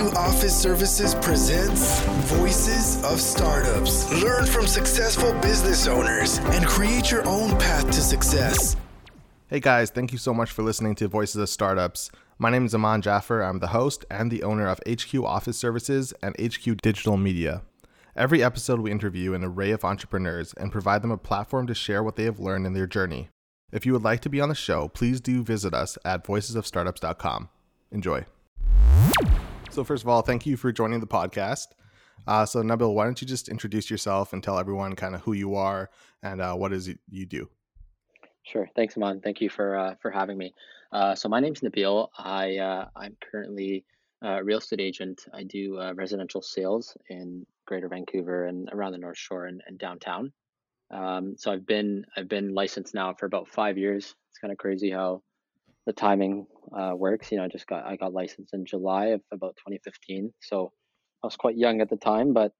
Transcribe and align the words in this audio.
HQ 0.00 0.16
Office 0.16 0.56
Services 0.56 1.14
presents 1.16 2.00
Voices 2.32 3.04
of 3.04 3.20
Startups. 3.20 4.10
Learn 4.22 4.46
from 4.46 4.66
successful 4.66 5.34
business 5.40 5.86
owners 5.86 6.38
and 6.38 6.64
create 6.66 7.10
your 7.10 7.26
own 7.28 7.50
path 7.58 7.84
to 7.86 8.00
success. 8.00 8.76
Hey 9.48 9.60
guys, 9.60 9.90
thank 9.90 10.10
you 10.12 10.16
so 10.16 10.32
much 10.32 10.52
for 10.52 10.62
listening 10.62 10.94
to 10.94 11.08
Voices 11.08 11.36
of 11.36 11.50
Startups. 11.50 12.10
My 12.38 12.48
name 12.48 12.64
is 12.64 12.74
Aman 12.74 13.02
Jaffer. 13.02 13.42
I'm 13.42 13.58
the 13.58 13.68
host 13.68 14.06
and 14.10 14.30
the 14.30 14.42
owner 14.42 14.68
of 14.68 14.80
HQ 14.88 15.14
Office 15.16 15.58
Services 15.58 16.14
and 16.22 16.34
HQ 16.40 16.78
Digital 16.80 17.18
Media. 17.18 17.60
Every 18.16 18.42
episode, 18.42 18.80
we 18.80 18.90
interview 18.90 19.34
an 19.34 19.44
array 19.44 19.70
of 19.70 19.84
entrepreneurs 19.84 20.54
and 20.54 20.72
provide 20.72 21.02
them 21.02 21.10
a 21.10 21.18
platform 21.18 21.66
to 21.66 21.74
share 21.74 22.02
what 22.02 22.16
they 22.16 22.24
have 22.24 22.40
learned 22.40 22.66
in 22.66 22.72
their 22.72 22.86
journey. 22.86 23.28
If 23.70 23.84
you 23.84 23.92
would 23.92 24.04
like 24.04 24.20
to 24.20 24.30
be 24.30 24.40
on 24.40 24.48
the 24.48 24.54
show, 24.54 24.88
please 24.88 25.20
do 25.20 25.42
visit 25.42 25.74
us 25.74 25.98
at 26.06 26.24
voicesofstartups.com. 26.24 27.50
Enjoy. 27.92 28.24
So, 29.80 29.84
first 29.84 30.02
of 30.02 30.10
all, 30.10 30.20
thank 30.20 30.44
you 30.44 30.58
for 30.58 30.70
joining 30.72 31.00
the 31.00 31.06
podcast. 31.06 31.68
Uh, 32.26 32.44
so, 32.44 32.62
Nabil, 32.62 32.92
why 32.92 33.04
don't 33.04 33.18
you 33.22 33.26
just 33.26 33.48
introduce 33.48 33.90
yourself 33.90 34.34
and 34.34 34.44
tell 34.44 34.58
everyone 34.58 34.94
kind 34.94 35.14
of 35.14 35.22
who 35.22 35.32
you 35.32 35.54
are 35.54 35.88
and 36.22 36.42
uh, 36.42 36.52
what 36.52 36.74
is 36.74 36.86
it 36.86 36.98
you 37.08 37.24
do? 37.24 37.48
Sure. 38.42 38.68
Thanks, 38.76 38.98
Aman. 38.98 39.22
Thank 39.22 39.40
you 39.40 39.48
for 39.48 39.78
uh, 39.78 39.94
for 40.02 40.10
having 40.10 40.36
me. 40.36 40.52
Uh, 40.92 41.14
so, 41.14 41.30
my 41.30 41.40
name's 41.40 41.60
Nabil. 41.60 42.08
I 42.18 42.58
uh, 42.58 42.88
I'm 42.94 43.16
currently 43.32 43.86
a 44.20 44.44
real 44.44 44.58
estate 44.58 44.82
agent. 44.82 45.22
I 45.32 45.44
do 45.44 45.80
uh, 45.80 45.94
residential 45.94 46.42
sales 46.42 46.94
in 47.08 47.46
Greater 47.64 47.88
Vancouver 47.88 48.48
and 48.48 48.68
around 48.74 48.92
the 48.92 48.98
North 48.98 49.16
Shore 49.16 49.46
and, 49.46 49.62
and 49.66 49.78
downtown. 49.78 50.30
Um, 50.90 51.36
so 51.38 51.50
I've 51.50 51.64
been 51.64 52.04
I've 52.18 52.28
been 52.28 52.52
licensed 52.52 52.92
now 52.92 53.14
for 53.14 53.24
about 53.24 53.48
five 53.48 53.78
years. 53.78 54.14
It's 54.28 54.38
kind 54.38 54.52
of 54.52 54.58
crazy 54.58 54.90
how 54.90 55.22
the 55.90 56.00
timing 56.00 56.46
uh, 56.72 56.92
works. 56.94 57.32
You 57.32 57.38
know, 57.38 57.44
I 57.44 57.48
just 57.48 57.66
got 57.66 57.84
I 57.84 57.96
got 57.96 58.12
licensed 58.12 58.54
in 58.54 58.64
July 58.64 59.06
of 59.06 59.22
about 59.32 59.56
2015, 59.56 60.32
so 60.40 60.72
I 61.22 61.26
was 61.26 61.36
quite 61.36 61.56
young 61.56 61.80
at 61.80 61.90
the 61.90 61.96
time, 61.96 62.32
but 62.32 62.52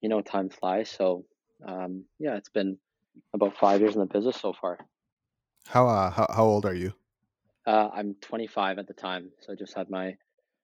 you 0.00 0.08
know, 0.08 0.20
time 0.20 0.50
flies. 0.50 0.88
So 0.88 1.24
um, 1.66 2.04
yeah, 2.20 2.36
it's 2.36 2.48
been 2.48 2.78
about 3.34 3.56
five 3.56 3.80
years 3.80 3.94
in 3.94 4.00
the 4.00 4.06
business 4.06 4.36
so 4.36 4.52
far. 4.52 4.78
How 5.66 5.88
uh, 5.88 6.10
how, 6.10 6.26
how 6.32 6.44
old 6.44 6.64
are 6.64 6.74
you? 6.74 6.92
Uh, 7.66 7.88
I'm 7.92 8.14
25 8.20 8.78
at 8.78 8.86
the 8.86 8.94
time, 8.94 9.32
so 9.40 9.52
I 9.52 9.56
just 9.56 9.74
had 9.74 9.90
my 9.90 10.16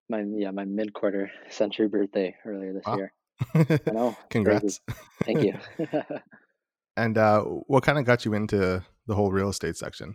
my 0.09 0.23
yeah 0.37 0.53
my 0.53 0.65
mid 0.65 0.93
quarter 0.93 1.33
century 1.51 1.89
birthday 1.89 2.37
earlier 2.47 2.73
this 2.73 2.85
wow. 2.87 2.99
year. 2.99 3.13
I 3.55 3.91
know. 3.91 4.17
Congrats. 4.31 4.81
Thank 5.25 5.43
you. 5.43 5.59
and 6.97 7.19
uh, 7.19 7.41
what 7.43 7.83
kind 7.83 7.99
of 7.99 8.05
got 8.05 8.25
you 8.25 8.35
into 8.35 8.85
the 9.09 9.15
whole 9.17 9.33
real 9.33 9.49
estate 9.49 9.77
section? 9.77 10.15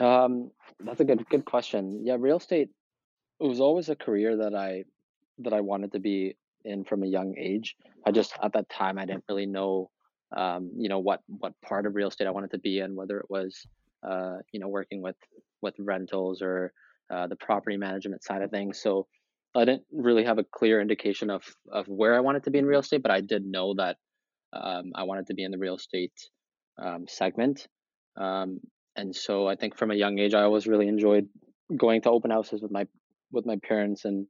Um, 0.00 0.50
that's 0.80 1.00
a 1.00 1.04
good 1.04 1.28
good 1.28 1.44
question. 1.44 2.02
Yeah, 2.04 2.16
real 2.18 2.38
estate 2.38 2.70
it 3.40 3.46
was 3.46 3.60
always 3.60 3.88
a 3.88 3.96
career 3.96 4.36
that 4.36 4.54
I 4.54 4.84
that 5.38 5.52
I 5.52 5.60
wanted 5.60 5.92
to 5.92 5.98
be 5.98 6.36
in 6.64 6.84
from 6.84 7.02
a 7.02 7.06
young 7.06 7.34
age. 7.38 7.76
I 8.06 8.12
just 8.12 8.34
at 8.42 8.52
that 8.52 8.68
time 8.68 8.98
I 8.98 9.06
didn't 9.06 9.24
really 9.28 9.46
know 9.46 9.90
um, 10.36 10.70
you 10.76 10.88
know 10.88 10.98
what 10.98 11.20
what 11.26 11.54
part 11.62 11.86
of 11.86 11.94
real 11.94 12.08
estate 12.08 12.26
I 12.26 12.30
wanted 12.32 12.52
to 12.52 12.58
be 12.58 12.80
in, 12.80 12.94
whether 12.94 13.18
it 13.18 13.26
was 13.30 13.66
uh, 14.06 14.36
you 14.52 14.60
know 14.60 14.68
working 14.68 15.02
with 15.02 15.16
with 15.62 15.74
rentals 15.78 16.42
or 16.42 16.72
uh, 17.10 17.26
the 17.26 17.36
property 17.36 17.76
management 17.76 18.22
side 18.22 18.42
of 18.42 18.50
things. 18.50 18.80
So 18.80 19.06
I 19.54 19.64
didn't 19.64 19.84
really 19.90 20.24
have 20.24 20.38
a 20.38 20.44
clear 20.44 20.80
indication 20.80 21.30
of 21.30 21.42
of 21.72 21.88
where 21.88 22.14
I 22.14 22.20
wanted 22.20 22.44
to 22.44 22.50
be 22.50 22.58
in 22.58 22.66
real 22.66 22.80
estate, 22.80 23.02
but 23.02 23.10
I 23.10 23.22
did 23.22 23.44
know 23.44 23.74
that 23.74 23.96
um, 24.52 24.92
I 24.94 25.04
wanted 25.04 25.26
to 25.28 25.34
be 25.34 25.44
in 25.44 25.50
the 25.50 25.58
real 25.58 25.76
estate 25.76 26.12
um, 26.78 27.06
segment. 27.08 27.66
Um, 28.16 28.60
and 28.96 29.14
so 29.14 29.46
I 29.46 29.56
think 29.56 29.76
from 29.76 29.90
a 29.90 29.94
young 29.94 30.18
age, 30.18 30.34
I 30.34 30.42
always 30.42 30.66
really 30.66 30.88
enjoyed 30.88 31.28
going 31.76 32.02
to 32.02 32.10
open 32.10 32.30
houses 32.30 32.60
with 32.62 32.70
my 32.70 32.86
with 33.32 33.46
my 33.46 33.56
parents 33.62 34.04
and 34.04 34.26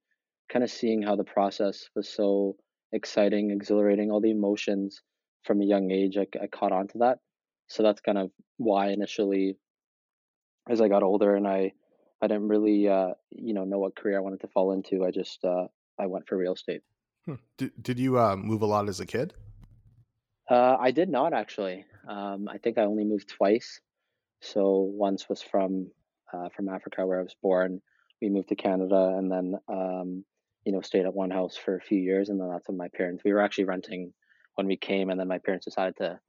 kind 0.53 0.63
of 0.63 0.71
seeing 0.71 1.03
how 1.03 1.17
the 1.17 1.25
process 1.25 1.89
was 1.95 2.09
so 2.09 2.57
exciting, 2.93 3.51
exhilarating, 3.51 4.11
all 4.11 4.21
the 4.21 4.31
emotions 4.31 5.01
from 5.45 5.61
a 5.63 5.65
young 5.65 5.91
age. 5.91 6.17
I, 6.19 6.27
I 6.41 6.47
caught 6.47 6.73
on 6.73 6.89
to 6.89 6.99
that, 6.99 7.19
so 7.69 7.83
that's 7.83 8.01
kind 8.01 8.19
of 8.19 8.31
why 8.59 8.91
initially, 8.91 9.57
as 10.69 10.81
I 10.81 10.89
got 10.89 11.03
older 11.03 11.35
and 11.37 11.47
I 11.47 11.73
I 12.23 12.27
didn't 12.27 12.49
really 12.49 12.89
uh, 12.89 13.15
you 13.31 13.55
know 13.55 13.65
know 13.65 13.79
what 13.79 13.97
career 13.97 14.19
I 14.19 14.21
wanted 14.21 14.41
to 14.41 14.49
fall 14.49 14.73
into. 14.73 15.05
I 15.05 15.11
just 15.11 15.45
uh, 15.45 15.67
I 15.99 16.07
went 16.07 16.29
for 16.29 16.37
real 16.37 16.55
estate. 16.55 16.83
Hmm. 17.25 17.35
Did 17.57 17.73
Did 17.83 17.99
you 17.99 18.19
uh, 18.19 18.37
move 18.37 18.63
a 18.63 18.67
lot 18.67 18.89
as 18.89 19.01
a 19.01 19.07
kid? 19.07 19.35
Uh, 20.49 20.77
I 20.79 20.91
did 20.91 21.09
not 21.09 21.33
actually. 21.33 21.85
Um, 22.09 22.49
I 22.49 22.59
think 22.59 22.77
I 22.77 22.83
only 22.83 23.05
moved 23.05 23.29
twice. 23.29 23.81
So 24.41 24.79
once 24.79 25.29
was 25.29 25.43
from 25.43 25.91
uh, 26.33 26.49
from 26.55 26.69
Africa 26.69 27.07
where 27.07 27.21
I 27.21 27.23
was 27.23 27.37
born. 27.43 27.81
We 28.23 28.29
moved 28.29 28.49
to 28.51 28.57
Canada 28.57 29.15
and 29.17 29.31
then 29.31 29.55
um, 29.69 30.25
you 30.65 30.73
know 30.73 30.81
stayed 30.81 31.07
at 31.07 31.15
one 31.15 31.31
house 31.31 31.57
for 31.57 31.77
a 31.77 31.81
few 31.81 31.99
years, 31.99 32.29
and 32.29 32.41
then 32.41 32.49
that's 32.51 32.69
when 32.69 32.77
my 32.77 32.89
parents. 32.89 33.25
We 33.25 33.33
were 33.33 33.41
actually 33.41 33.65
renting 33.65 34.13
when 34.55 34.67
we 34.67 34.77
came, 34.77 35.11
and 35.11 35.19
then 35.19 35.29
my 35.29 35.39
parents 35.39 35.65
decided 35.65 35.97
to 35.99 36.21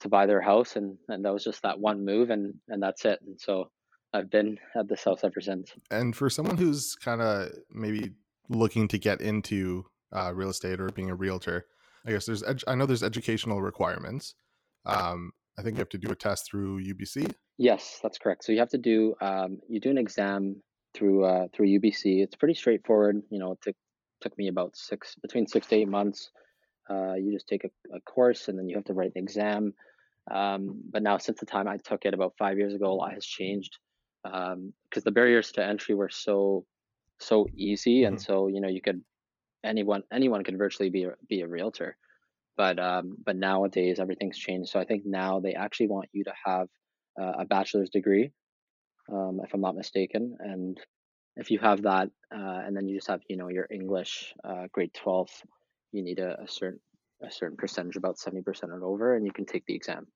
to 0.00 0.08
buy 0.08 0.26
their 0.26 0.40
house, 0.40 0.76
and 0.76 0.96
and 1.08 1.24
that 1.24 1.32
was 1.32 1.44
just 1.44 1.62
that 1.62 1.78
one 1.78 2.04
move, 2.04 2.30
and 2.30 2.54
and 2.68 2.82
that's 2.82 3.04
it. 3.04 3.20
And 3.26 3.40
so 3.40 3.70
I've 4.12 4.30
been 4.30 4.58
at 4.76 4.88
this 4.88 5.04
house 5.04 5.24
ever 5.24 5.40
since. 5.40 5.72
And 5.90 6.14
for 6.14 6.28
someone 6.28 6.58
who's 6.58 6.94
kind 6.96 7.22
of 7.22 7.50
maybe 7.70 8.12
looking 8.48 8.88
to 8.88 8.98
get 8.98 9.20
into 9.20 9.86
uh, 10.12 10.32
real 10.34 10.50
estate 10.50 10.80
or 10.80 10.88
being 10.90 11.10
a 11.10 11.14
realtor, 11.14 11.66
I 12.06 12.12
guess 12.12 12.26
there's 12.26 12.42
ed- 12.42 12.64
I 12.66 12.74
know 12.74 12.86
there's 12.86 13.02
educational 13.02 13.62
requirements. 13.62 14.34
Um, 14.84 15.32
I 15.58 15.62
think 15.62 15.76
you 15.76 15.80
have 15.80 15.88
to 15.90 15.98
do 15.98 16.10
a 16.10 16.14
test 16.14 16.50
through 16.50 16.82
UBC. 16.82 17.32
Yes, 17.58 18.00
that's 18.02 18.18
correct. 18.18 18.44
So 18.44 18.52
you 18.52 18.58
have 18.58 18.70
to 18.70 18.78
do 18.78 19.14
um, 19.20 19.58
you 19.68 19.80
do 19.80 19.90
an 19.90 19.98
exam 19.98 20.62
through 20.94 21.24
uh, 21.24 21.46
through 21.52 21.66
UBC. 21.66 22.22
It's 22.22 22.36
pretty 22.36 22.54
straightforward. 22.54 23.22
You 23.30 23.38
know, 23.38 23.52
it 23.52 23.58
took 23.62 23.76
took 24.20 24.36
me 24.38 24.48
about 24.48 24.76
six 24.76 25.14
between 25.16 25.46
six 25.46 25.66
to 25.68 25.76
eight 25.76 25.88
months. 25.88 26.30
Uh, 26.88 27.14
you 27.14 27.32
just 27.32 27.48
take 27.48 27.64
a, 27.64 27.70
a, 27.94 28.00
course 28.00 28.48
and 28.48 28.58
then 28.58 28.68
you 28.68 28.74
have 28.74 28.84
to 28.84 28.92
write 28.92 29.12
an 29.14 29.22
exam. 29.22 29.72
Um, 30.30 30.82
but 30.90 31.02
now, 31.02 31.16
since 31.18 31.38
the 31.38 31.46
time 31.46 31.68
I 31.68 31.76
took 31.76 32.04
it 32.04 32.12
about 32.12 32.34
five 32.38 32.58
years 32.58 32.74
ago, 32.74 32.90
a 32.90 32.94
lot 32.94 33.12
has 33.12 33.24
changed 33.24 33.78
because 34.24 34.52
um, 34.54 34.72
the 35.04 35.10
barriers 35.10 35.52
to 35.52 35.64
entry 35.64 35.94
were 35.94 36.10
so 36.10 36.64
so 37.18 37.46
easy, 37.54 38.00
mm-hmm. 38.00 38.08
and 38.08 38.22
so 38.22 38.48
you 38.48 38.60
know 38.60 38.68
you 38.68 38.80
could 38.80 39.02
anyone 39.64 40.02
anyone 40.12 40.42
could 40.44 40.58
virtually 40.58 40.90
be 40.90 41.04
a, 41.04 41.12
be 41.28 41.40
a 41.40 41.48
realtor 41.48 41.96
but 42.62 42.78
um, 42.78 43.16
but 43.26 43.34
nowadays 43.34 43.98
everything's 43.98 44.38
changed. 44.38 44.70
So 44.70 44.78
i 44.78 44.84
think 44.84 45.02
now 45.04 45.40
they 45.40 45.54
actually 45.54 45.88
want 45.88 46.08
you 46.12 46.22
to 46.30 46.34
have 46.46 46.68
uh, 47.20 47.34
a 47.42 47.44
bachelor's 47.44 47.90
degree 47.90 48.30
um, 49.12 49.40
if 49.44 49.52
i'm 49.52 49.60
not 49.60 49.74
mistaken. 49.74 50.36
And 50.38 50.78
if 51.36 51.50
you 51.50 51.58
have 51.58 51.82
that 51.82 52.08
uh, 52.38 52.60
and 52.64 52.76
then 52.76 52.86
you 52.86 52.94
just 52.96 53.08
have 53.08 53.22
you 53.28 53.36
know 53.36 53.48
your 53.48 53.66
english 53.78 54.12
uh, 54.48 54.64
grade 54.74 54.94
12 54.94 55.28
you 55.94 56.02
need 56.04 56.20
a, 56.20 56.30
a, 56.44 56.46
certain 56.46 56.80
a 57.28 57.32
certain 57.32 57.56
percentage 57.56 57.96
about 57.96 58.16
70% 58.16 58.62
and 58.62 58.84
over 58.84 59.16
and 59.16 59.26
you 59.26 59.32
can 59.32 59.46
take 59.52 59.64
the 59.66 59.74
exam. 59.74 60.06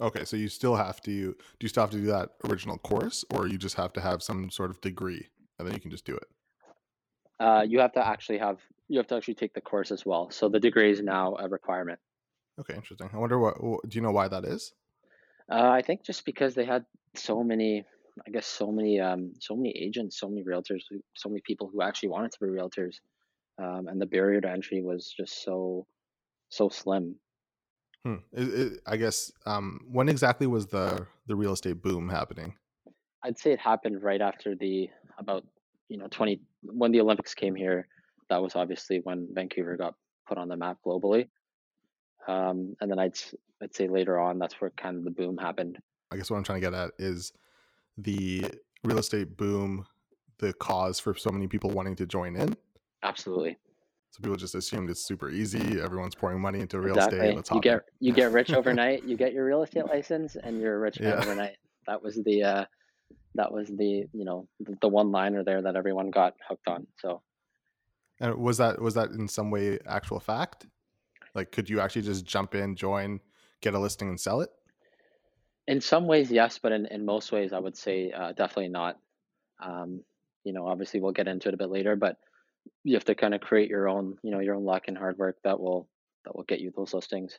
Okay 0.00 0.24
so 0.24 0.36
you 0.36 0.48
still 0.48 0.74
have 0.74 1.00
to 1.02 1.10
do 1.60 1.64
you 1.64 1.68
still 1.68 1.84
have 1.84 1.94
to 1.98 2.02
do 2.06 2.10
that 2.16 2.30
original 2.50 2.78
course 2.78 3.24
or 3.32 3.46
you 3.46 3.58
just 3.58 3.76
have 3.76 3.92
to 3.92 4.00
have 4.00 4.24
some 4.24 4.50
sort 4.50 4.70
of 4.70 4.80
degree 4.80 5.24
and 5.56 5.68
then 5.68 5.74
you 5.76 5.80
can 5.80 5.92
just 5.92 6.04
do 6.04 6.16
it? 6.16 6.28
Uh, 7.38 7.62
you 7.72 7.78
have 7.78 7.92
to 7.92 8.04
actually 8.06 8.38
have 8.38 8.58
you 8.92 8.98
have 8.98 9.06
to 9.06 9.16
actually 9.16 9.34
take 9.34 9.54
the 9.54 9.60
course 9.60 9.90
as 9.90 10.04
well. 10.04 10.30
So 10.30 10.50
the 10.50 10.60
degree 10.60 10.90
is 10.90 11.00
now 11.00 11.34
a 11.38 11.48
requirement. 11.48 11.98
Okay, 12.60 12.74
interesting. 12.74 13.08
I 13.10 13.16
wonder 13.16 13.38
what 13.38 13.56
do 13.88 13.96
you 13.96 14.02
know 14.02 14.10
why 14.10 14.28
that 14.28 14.44
is? 14.44 14.74
Uh, 15.50 15.70
I 15.70 15.80
think 15.80 16.04
just 16.04 16.26
because 16.26 16.54
they 16.54 16.66
had 16.66 16.84
so 17.16 17.42
many, 17.42 17.84
I 18.26 18.30
guess 18.30 18.46
so 18.46 18.70
many, 18.70 19.00
um, 19.00 19.32
so 19.40 19.56
many 19.56 19.70
agents, 19.70 20.20
so 20.20 20.28
many 20.28 20.44
realtors, 20.44 20.82
so 21.16 21.30
many 21.30 21.40
people 21.46 21.70
who 21.72 21.80
actually 21.80 22.10
wanted 22.10 22.32
to 22.32 22.38
be 22.42 22.46
realtors, 22.48 22.96
um, 23.58 23.88
and 23.88 23.98
the 23.98 24.04
barrier 24.04 24.42
to 24.42 24.50
entry 24.50 24.82
was 24.82 25.14
just 25.16 25.42
so, 25.42 25.86
so 26.50 26.68
slim. 26.68 27.14
Hmm. 28.04 28.16
It, 28.30 28.48
it, 28.48 28.72
I 28.86 28.98
guess 28.98 29.32
um, 29.46 29.80
when 29.90 30.10
exactly 30.10 30.46
was 30.46 30.66
the 30.66 31.06
the 31.26 31.36
real 31.36 31.52
estate 31.52 31.80
boom 31.82 32.10
happening? 32.10 32.56
I'd 33.24 33.38
say 33.38 33.52
it 33.52 33.60
happened 33.60 34.02
right 34.02 34.20
after 34.20 34.54
the 34.54 34.90
about 35.18 35.44
you 35.88 35.96
know 35.96 36.08
20 36.08 36.40
when 36.62 36.92
the 36.92 37.00
Olympics 37.00 37.32
came 37.32 37.54
here 37.54 37.86
that 38.32 38.42
was 38.42 38.56
obviously 38.56 39.00
when 39.04 39.28
Vancouver 39.30 39.76
got 39.76 39.94
put 40.26 40.38
on 40.38 40.48
the 40.48 40.56
map 40.56 40.78
globally. 40.86 41.28
Um, 42.26 42.74
and 42.80 42.90
then 42.90 42.98
I'd 42.98 43.18
I'd 43.62 43.74
say 43.74 43.88
later 43.88 44.18
on 44.18 44.38
that's 44.38 44.58
where 44.60 44.70
kind 44.70 44.96
of 44.96 45.04
the 45.04 45.10
boom 45.10 45.36
happened. 45.36 45.78
I 46.10 46.16
guess 46.16 46.30
what 46.30 46.38
I'm 46.38 46.44
trying 46.44 46.62
to 46.62 46.66
get 46.70 46.74
at 46.74 46.92
is 46.98 47.32
the 47.98 48.46
real 48.84 48.98
estate 48.98 49.36
boom, 49.36 49.84
the 50.38 50.54
cause 50.54 50.98
for 50.98 51.14
so 51.14 51.30
many 51.30 51.46
people 51.46 51.70
wanting 51.70 51.94
to 51.96 52.06
join 52.06 52.36
in. 52.36 52.56
Absolutely. 53.02 53.58
So 54.10 54.20
people 54.22 54.36
just 54.36 54.54
assumed 54.54 54.88
it's 54.88 55.06
super 55.06 55.30
easy. 55.30 55.80
Everyone's 55.80 56.14
pouring 56.14 56.40
money 56.40 56.60
into 56.60 56.80
real 56.80 56.94
exactly. 56.94 57.18
estate. 57.18 57.36
Let's 57.36 57.50
you 57.50 57.60
get 57.60 57.82
you 58.00 58.12
get 58.14 58.32
rich 58.32 58.52
overnight. 58.54 59.04
You 59.04 59.16
get 59.18 59.34
your 59.34 59.44
real 59.44 59.62
estate 59.62 59.86
license, 59.86 60.36
and 60.36 60.58
you're 60.58 60.80
rich 60.80 60.98
yeah. 61.00 61.14
overnight. 61.14 61.56
That 61.86 62.02
was 62.02 62.16
the 62.24 62.42
uh, 62.42 62.64
that 63.34 63.52
was 63.52 63.68
the 63.68 64.06
you 64.12 64.24
know 64.24 64.48
the, 64.60 64.74
the 64.80 64.88
one 64.88 65.10
liner 65.10 65.44
there 65.44 65.60
that 65.60 65.76
everyone 65.76 66.10
got 66.10 66.34
hooked 66.48 66.68
on. 66.68 66.86
So 66.98 67.22
and 68.22 68.36
was 68.36 68.56
that 68.58 68.80
was 68.80 68.94
that 68.94 69.10
in 69.10 69.28
some 69.28 69.50
way 69.50 69.78
actual 69.84 70.20
fact? 70.20 70.66
Like, 71.34 71.50
could 71.50 71.68
you 71.68 71.80
actually 71.80 72.02
just 72.02 72.24
jump 72.24 72.54
in, 72.54 72.76
join, 72.76 73.20
get 73.60 73.74
a 73.74 73.78
listing, 73.78 74.08
and 74.08 74.18
sell 74.18 74.40
it? 74.40 74.50
In 75.66 75.80
some 75.80 76.06
ways, 76.06 76.30
yes, 76.30 76.58
but 76.58 76.72
in, 76.72 76.86
in 76.86 77.04
most 77.04 77.32
ways, 77.32 77.52
I 77.52 77.58
would 77.58 77.76
say 77.76 78.12
uh, 78.12 78.32
definitely 78.32 78.68
not. 78.68 78.98
Um, 79.60 80.02
you 80.44 80.52
know, 80.52 80.66
obviously, 80.66 81.00
we'll 81.00 81.12
get 81.12 81.28
into 81.28 81.48
it 81.48 81.54
a 81.54 81.56
bit 81.56 81.70
later, 81.70 81.96
but 81.96 82.16
you 82.84 82.94
have 82.94 83.04
to 83.06 83.14
kind 83.14 83.34
of 83.34 83.40
create 83.40 83.68
your 83.68 83.88
own, 83.88 84.16
you 84.22 84.30
know, 84.30 84.38
your 84.38 84.54
own 84.54 84.64
luck 84.64 84.84
and 84.86 84.96
hard 84.96 85.18
work 85.18 85.38
that 85.42 85.58
will 85.58 85.88
that 86.24 86.36
will 86.36 86.44
get 86.44 86.60
you 86.60 86.72
those 86.76 86.94
listings. 86.94 87.38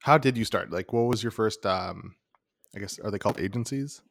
How 0.00 0.18
did 0.18 0.36
you 0.36 0.44
start? 0.44 0.72
Like, 0.72 0.92
what 0.92 1.02
was 1.02 1.22
your 1.22 1.32
first? 1.32 1.64
Um, 1.64 2.16
I 2.74 2.80
guess 2.80 2.98
are 2.98 3.10
they 3.10 3.18
called 3.18 3.38
agencies? 3.38 4.02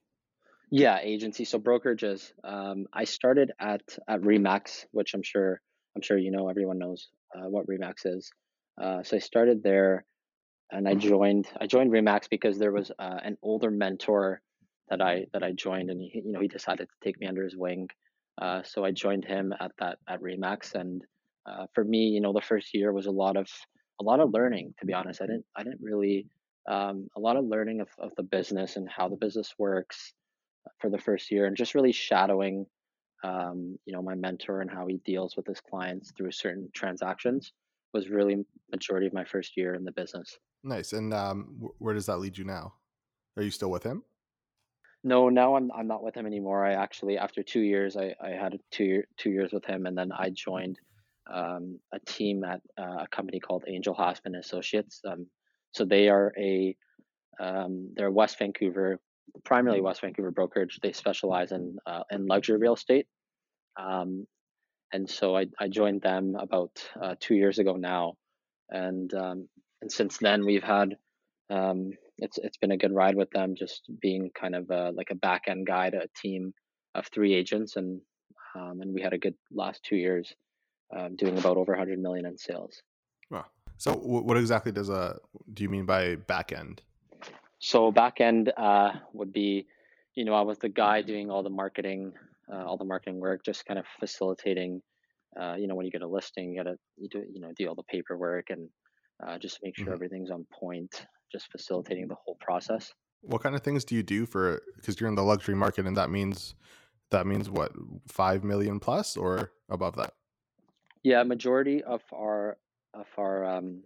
Yeah, 0.72 1.00
agency. 1.02 1.46
So 1.46 1.60
brokerages. 1.60 2.32
Um, 2.44 2.86
I 2.94 3.06
started 3.06 3.52
at 3.60 3.82
at 4.08 4.22
Remax, 4.22 4.86
which 4.92 5.14
I'm 5.14 5.24
sure 5.24 5.62
I'm 5.96 6.02
sure 6.02 6.18
you 6.18 6.32
know. 6.32 6.48
Everyone 6.50 6.78
knows 6.78 7.10
uh, 7.36 7.50
what 7.50 7.66
Remax 7.68 8.06
is. 8.06 8.32
Uh, 8.80 9.04
so 9.04 9.18
I 9.18 9.20
started 9.20 9.64
there, 9.64 10.06
and 10.72 10.88
I 10.88 10.94
joined. 10.94 11.48
I 11.60 11.66
joined 11.66 11.92
Remax 11.92 12.30
because 12.30 12.60
there 12.60 12.72
was 12.72 12.92
uh, 13.00 13.20
an 13.24 13.38
older 13.42 13.72
mentor 13.72 14.42
that 14.90 15.02
I 15.02 15.26
that 15.34 15.42
I 15.44 15.54
joined, 15.54 15.90
and 15.90 16.00
he, 16.00 16.22
you 16.24 16.32
know 16.32 16.40
he 16.40 16.48
decided 16.48 16.88
to 16.88 16.96
take 17.04 17.20
me 17.20 17.26
under 17.26 17.44
his 17.44 17.58
wing. 17.58 17.90
Uh, 18.40 18.62
so 18.64 18.86
I 18.86 18.92
joined 18.92 19.26
him 19.26 19.54
at 19.60 19.72
that 19.80 19.98
at 20.08 20.22
Remax, 20.22 20.76
and 20.76 21.02
uh, 21.48 21.66
for 21.74 21.84
me, 21.84 22.10
you 22.10 22.22
know, 22.22 22.32
the 22.32 22.42
first 22.42 22.76
year 22.76 22.94
was 22.94 23.08
a 23.08 23.12
lot 23.12 23.38
of 23.38 23.48
a 24.00 24.04
lot 24.04 24.20
of 24.20 24.32
learning. 24.32 24.76
To 24.80 24.86
be 24.86 24.94
honest, 24.94 25.20
I 25.20 25.26
didn't 25.26 25.46
I 25.58 25.64
didn't 25.64 25.82
really 25.82 26.28
um, 26.70 27.08
a 27.18 27.20
lot 27.20 27.38
of 27.38 27.46
learning 27.46 27.82
of, 27.82 27.88
of 27.98 28.12
the 28.18 28.24
business 28.24 28.76
and 28.76 28.88
how 28.88 29.10
the 29.10 29.16
business 29.16 29.56
works 29.58 30.14
for 30.78 30.90
the 30.90 30.98
first 30.98 31.32
year 31.32 31.46
and 31.46 31.58
just 31.58 31.76
really 31.76 31.92
shadowing 31.92 32.66
um, 33.24 33.78
you 33.86 33.94
know 33.94 34.02
my 34.02 34.16
mentor 34.16 34.62
and 34.62 34.72
how 34.72 34.88
he 34.88 34.98
deals 35.06 35.36
with 35.36 35.46
his 35.46 35.60
clients 35.60 36.12
through 36.12 36.32
certain 36.32 36.70
transactions 36.74 37.52
was 37.94 38.10
really 38.10 38.46
majority 38.72 39.08
of 39.08 39.14
my 39.14 39.26
first 39.26 39.58
year 39.58 39.74
in 39.74 39.84
the 39.84 39.92
business. 39.92 40.38
Nice 40.64 40.94
and 40.94 41.14
um, 41.14 41.70
where 41.80 41.94
does 41.94 42.06
that 42.06 42.20
lead 42.20 42.38
you 42.38 42.46
now? 42.46 42.74
Are 43.38 43.44
you 43.44 43.52
still 43.52 43.72
with 43.72 43.84
him? 43.84 44.04
No 45.04 45.30
now 45.30 45.56
i'm, 45.56 45.72
I'm 45.72 45.88
not 45.88 46.04
with 46.04 46.16
him 46.16 46.26
anymore. 46.26 46.66
I 46.66 46.74
actually 46.74 47.18
after 47.18 47.44
two 47.44 47.62
years 47.62 47.98
i, 47.98 48.14
I 48.22 48.30
had 48.30 48.60
two, 48.72 49.04
two 49.18 49.32
years 49.32 49.52
with 49.52 49.66
him 49.66 49.86
and 49.86 49.98
then 49.98 50.12
i 50.12 50.30
joined 50.30 50.80
um, 51.32 51.80
a 51.94 52.00
team 52.00 52.44
at 52.44 52.62
uh, 52.78 53.04
a 53.04 53.08
company 53.08 53.40
called 53.40 53.64
Angell 53.68 53.96
Hasman 53.96 54.38
associates 54.38 55.02
um, 55.08 55.28
so 55.72 55.86
they 55.86 56.10
are 56.10 56.34
a 56.38 56.76
um, 57.40 57.92
they're 57.96 58.12
West 58.12 58.38
Vancouver 58.40 59.00
primarily 59.44 59.82
West 59.82 60.02
Vancouver 60.02 60.32
brokerage. 60.32 60.80
They 60.82 60.92
specialize 60.92 61.52
in 61.52 61.78
uh, 61.86 62.04
in 62.12 62.28
luxury 62.28 62.58
real 62.58 62.74
estate, 62.74 63.08
um, 63.78 64.28
and 64.92 65.10
so 65.10 65.36
I, 65.36 65.46
I 65.60 65.68
joined 65.68 66.02
them 66.02 66.36
about 66.40 66.72
uh, 67.02 67.16
two 67.20 67.36
years 67.36 67.60
ago 67.60 67.76
now, 67.76 68.16
and 68.70 69.14
um, 69.14 69.50
and 69.82 69.92
since 69.92 70.18
then 70.18 70.46
we've 70.46 70.64
had 70.64 70.98
um, 71.50 71.92
it's 72.18 72.38
it's 72.38 72.58
been 72.58 72.72
a 72.72 72.78
good 72.78 72.94
ride 72.94 73.16
with 73.16 73.32
them, 73.32 73.56
just 73.56 73.90
being 74.02 74.32
kind 74.40 74.56
of 74.56 74.70
a, 74.70 74.92
like 74.92 75.10
a 75.12 75.16
back 75.16 75.44
end 75.48 75.68
guy 75.68 75.90
to 75.90 75.98
a 75.98 76.08
team 76.22 76.54
of 76.96 77.08
three 77.08 77.34
agents, 77.34 77.76
and 77.76 78.02
um, 78.56 78.82
and 78.82 78.94
we 78.94 79.02
had 79.02 79.14
a 79.14 79.18
good 79.18 79.36
last 79.52 79.84
two 79.84 79.96
years, 79.96 80.34
um, 80.96 81.16
doing 81.16 81.38
about 81.38 81.58
over 81.58 81.74
100 81.74 82.00
million 82.00 82.26
in 82.26 82.38
sales. 82.38 82.82
Wow. 83.30 83.46
So 83.78 83.94
what 83.94 84.38
exactly 84.38 84.72
does 84.72 84.90
a 84.90 85.20
do 85.54 85.64
you 85.64 85.70
mean 85.70 85.86
by 85.86 86.16
back 86.16 86.52
end? 86.52 86.82
So 87.60 87.92
back 87.92 88.22
end 88.22 88.52
uh, 88.56 88.92
would 89.14 89.34
be, 89.34 89.68
you 90.16 90.26
know, 90.26 90.34
I 90.34 90.42
was 90.42 90.58
the 90.60 90.70
guy 90.70 91.02
doing 91.02 91.30
all 91.30 91.44
the 91.44 91.50
marketing, 91.50 92.14
uh, 92.52 92.64
all 92.66 92.78
the 92.78 92.86
marketing 92.86 93.20
work, 93.20 93.42
just 93.46 93.66
kind 93.66 93.78
of 93.78 93.86
facilitating. 94.00 94.82
Uh, 95.40 95.56
you 95.58 95.68
know, 95.68 95.76
when 95.76 95.86
you 95.86 95.92
get 95.92 96.02
a 96.02 96.08
listing, 96.08 96.54
you 96.54 96.64
gotta 96.64 96.78
you 96.98 97.08
do 97.10 97.24
you 97.32 97.40
know 97.40 97.52
do 97.56 97.68
all 97.68 97.76
the 97.76 97.84
paperwork 97.84 98.50
and 98.50 98.70
uh, 99.26 99.38
just 99.38 99.60
make 99.62 99.76
sure 99.76 99.86
mm-hmm. 99.86 99.94
everything's 99.94 100.32
on 100.32 100.46
point. 100.52 101.06
Just 101.32 101.52
facilitating 101.52 102.08
the 102.08 102.16
whole 102.16 102.38
process. 102.40 102.92
What 103.22 103.44
kind 103.44 103.54
of 103.54 103.62
things 103.62 103.86
do 103.86 103.94
you 103.94 104.02
do 104.02 104.26
for? 104.26 104.62
Because 104.78 105.00
you're 105.00 105.10
in 105.10 105.16
the 105.16 105.24
luxury 105.24 105.54
market, 105.54 105.86
and 105.86 105.96
that 105.98 106.10
means 106.10 106.56
that 107.12 107.28
means 107.28 107.50
what 107.50 107.72
five 108.08 108.44
million 108.44 108.80
plus 108.80 109.18
or 109.18 109.52
above 109.70 109.96
that. 109.98 110.14
Yeah, 111.04 111.24
majority 111.24 111.84
of 111.84 112.02
our 112.14 112.58
of 112.94 113.06
our 113.18 113.46
um, 113.46 113.84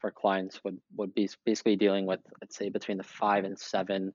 for 0.00 0.10
clients 0.10 0.62
would 0.64 0.78
would 0.96 1.14
be 1.14 1.28
basically 1.44 1.76
dealing 1.76 2.06
with 2.06 2.20
let's 2.40 2.56
say 2.56 2.68
between 2.68 2.98
the 2.98 3.04
five 3.04 3.44
and 3.44 3.58
seven 3.58 4.12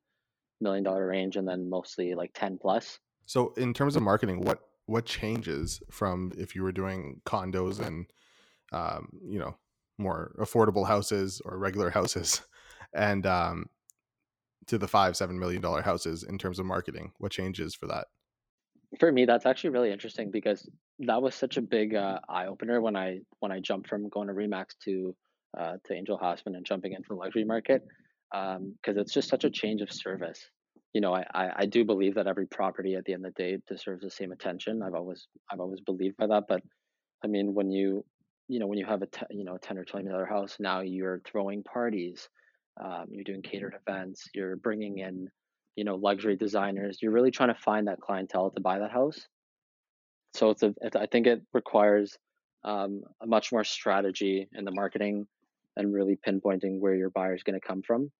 million 0.61 0.83
dollar 0.83 1.07
range, 1.07 1.35
and 1.35 1.47
then 1.47 1.69
mostly 1.69 2.15
like 2.15 2.31
ten 2.33 2.57
plus. 2.57 2.99
So 3.25 3.53
in 3.57 3.73
terms 3.73 3.95
of 3.95 4.03
marketing, 4.03 4.41
what 4.41 4.59
what 4.87 5.05
changes 5.05 5.81
from 5.91 6.31
if 6.37 6.55
you 6.55 6.63
were 6.63 6.71
doing 6.71 7.21
condos 7.25 7.79
and 7.79 8.05
um, 8.71 9.09
you 9.23 9.39
know 9.39 9.55
more 9.97 10.35
affordable 10.39 10.87
houses 10.87 11.41
or 11.45 11.57
regular 11.57 11.89
houses, 11.89 12.41
and 12.93 13.25
um, 13.25 13.65
to 14.67 14.77
the 14.77 14.87
five 14.87 15.15
seven 15.15 15.39
million 15.39 15.61
dollar 15.61 15.81
houses 15.81 16.23
in 16.23 16.37
terms 16.37 16.59
of 16.59 16.65
marketing? 16.65 17.11
What 17.17 17.31
changes 17.31 17.75
for 17.75 17.87
that? 17.87 18.07
For 18.99 19.11
me, 19.11 19.25
that's 19.25 19.45
actually 19.45 19.71
really 19.71 19.91
interesting 19.91 20.31
because 20.31 20.69
that 20.99 21.21
was 21.21 21.35
such 21.35 21.57
a 21.57 21.61
big 21.61 21.95
uh, 21.95 22.19
eye 22.29 22.45
opener 22.45 22.79
when 22.79 22.95
I 22.95 23.19
when 23.39 23.51
I 23.51 23.59
jumped 23.59 23.89
from 23.89 24.09
going 24.09 24.27
to 24.27 24.33
Remax 24.33 24.77
to 24.85 25.15
uh, 25.57 25.77
to 25.85 25.95
Angell 25.95 26.19
Hasman 26.19 26.55
and 26.55 26.65
jumping 26.65 26.93
into 26.93 27.07
the 27.09 27.15
luxury 27.15 27.45
market 27.45 27.83
because 28.31 28.57
um, 28.57 28.73
it's 28.85 29.13
just 29.13 29.29
such 29.29 29.43
a 29.43 29.49
change 29.49 29.81
of 29.81 29.91
service. 29.91 30.39
You 30.93 31.01
know, 31.01 31.13
I, 31.13 31.25
I, 31.33 31.49
I, 31.57 31.65
do 31.65 31.83
believe 31.83 32.15
that 32.15 32.27
every 32.27 32.47
property 32.47 32.95
at 32.95 33.03
the 33.03 33.13
end 33.13 33.25
of 33.25 33.33
the 33.33 33.43
day 33.43 33.57
deserves 33.67 34.01
the 34.01 34.09
same 34.09 34.31
attention. 34.31 34.81
I've 34.81 34.93
always 34.93 35.27
I've 35.51 35.59
always 35.59 35.81
believed 35.81 36.17
by 36.17 36.27
that. 36.27 36.45
But 36.47 36.61
I 37.23 37.27
mean, 37.27 37.53
when 37.53 37.71
you 37.71 38.05
you 38.47 38.59
know 38.59 38.67
when 38.67 38.77
you 38.77 38.85
have 38.85 39.01
a 39.01 39.07
te- 39.07 39.25
you 39.29 39.43
know 39.43 39.55
a 39.55 39.59
ten 39.59 39.77
or 39.77 39.83
twenty 39.83 40.05
million 40.05 40.25
dollar 40.25 40.29
house, 40.29 40.55
now 40.59 40.81
you're 40.81 41.21
throwing 41.25 41.63
parties, 41.63 42.29
um, 42.81 43.05
you're 43.09 43.25
doing 43.25 43.41
catered 43.41 43.75
events, 43.85 44.29
you're 44.33 44.55
bringing 44.55 44.99
in 44.99 45.27
you 45.75 45.83
know 45.83 45.95
luxury 45.95 46.37
designers. 46.37 46.99
You're 47.01 47.11
really 47.11 47.31
trying 47.31 47.53
to 47.53 47.61
find 47.61 47.87
that 47.87 47.99
clientele 47.99 48.51
to 48.51 48.61
buy 48.61 48.79
that 48.79 48.91
house. 48.91 49.19
So 50.33 50.49
it's 50.49 50.63
a, 50.63 50.73
I 50.97 51.07
think 51.07 51.27
it 51.27 51.41
requires 51.53 52.17
um, 52.63 53.01
a 53.21 53.27
much 53.27 53.51
more 53.51 53.63
strategy 53.63 54.47
in 54.53 54.65
the 54.65 54.71
marketing 54.71 55.27
and 55.75 55.93
really 55.93 56.17
pinpointing 56.27 56.79
where 56.79 56.95
your 56.95 57.09
buyer 57.09 57.35
is 57.35 57.43
going 57.43 57.59
to 57.59 57.65
come 57.65 57.81
from. 57.81 58.11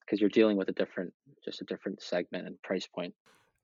Because 0.00 0.20
you're 0.20 0.30
dealing 0.30 0.56
with 0.56 0.68
a 0.68 0.72
different 0.72 1.12
just 1.44 1.60
a 1.60 1.64
different 1.64 2.02
segment 2.02 2.46
and 2.46 2.60
price 2.62 2.86
point. 2.86 3.14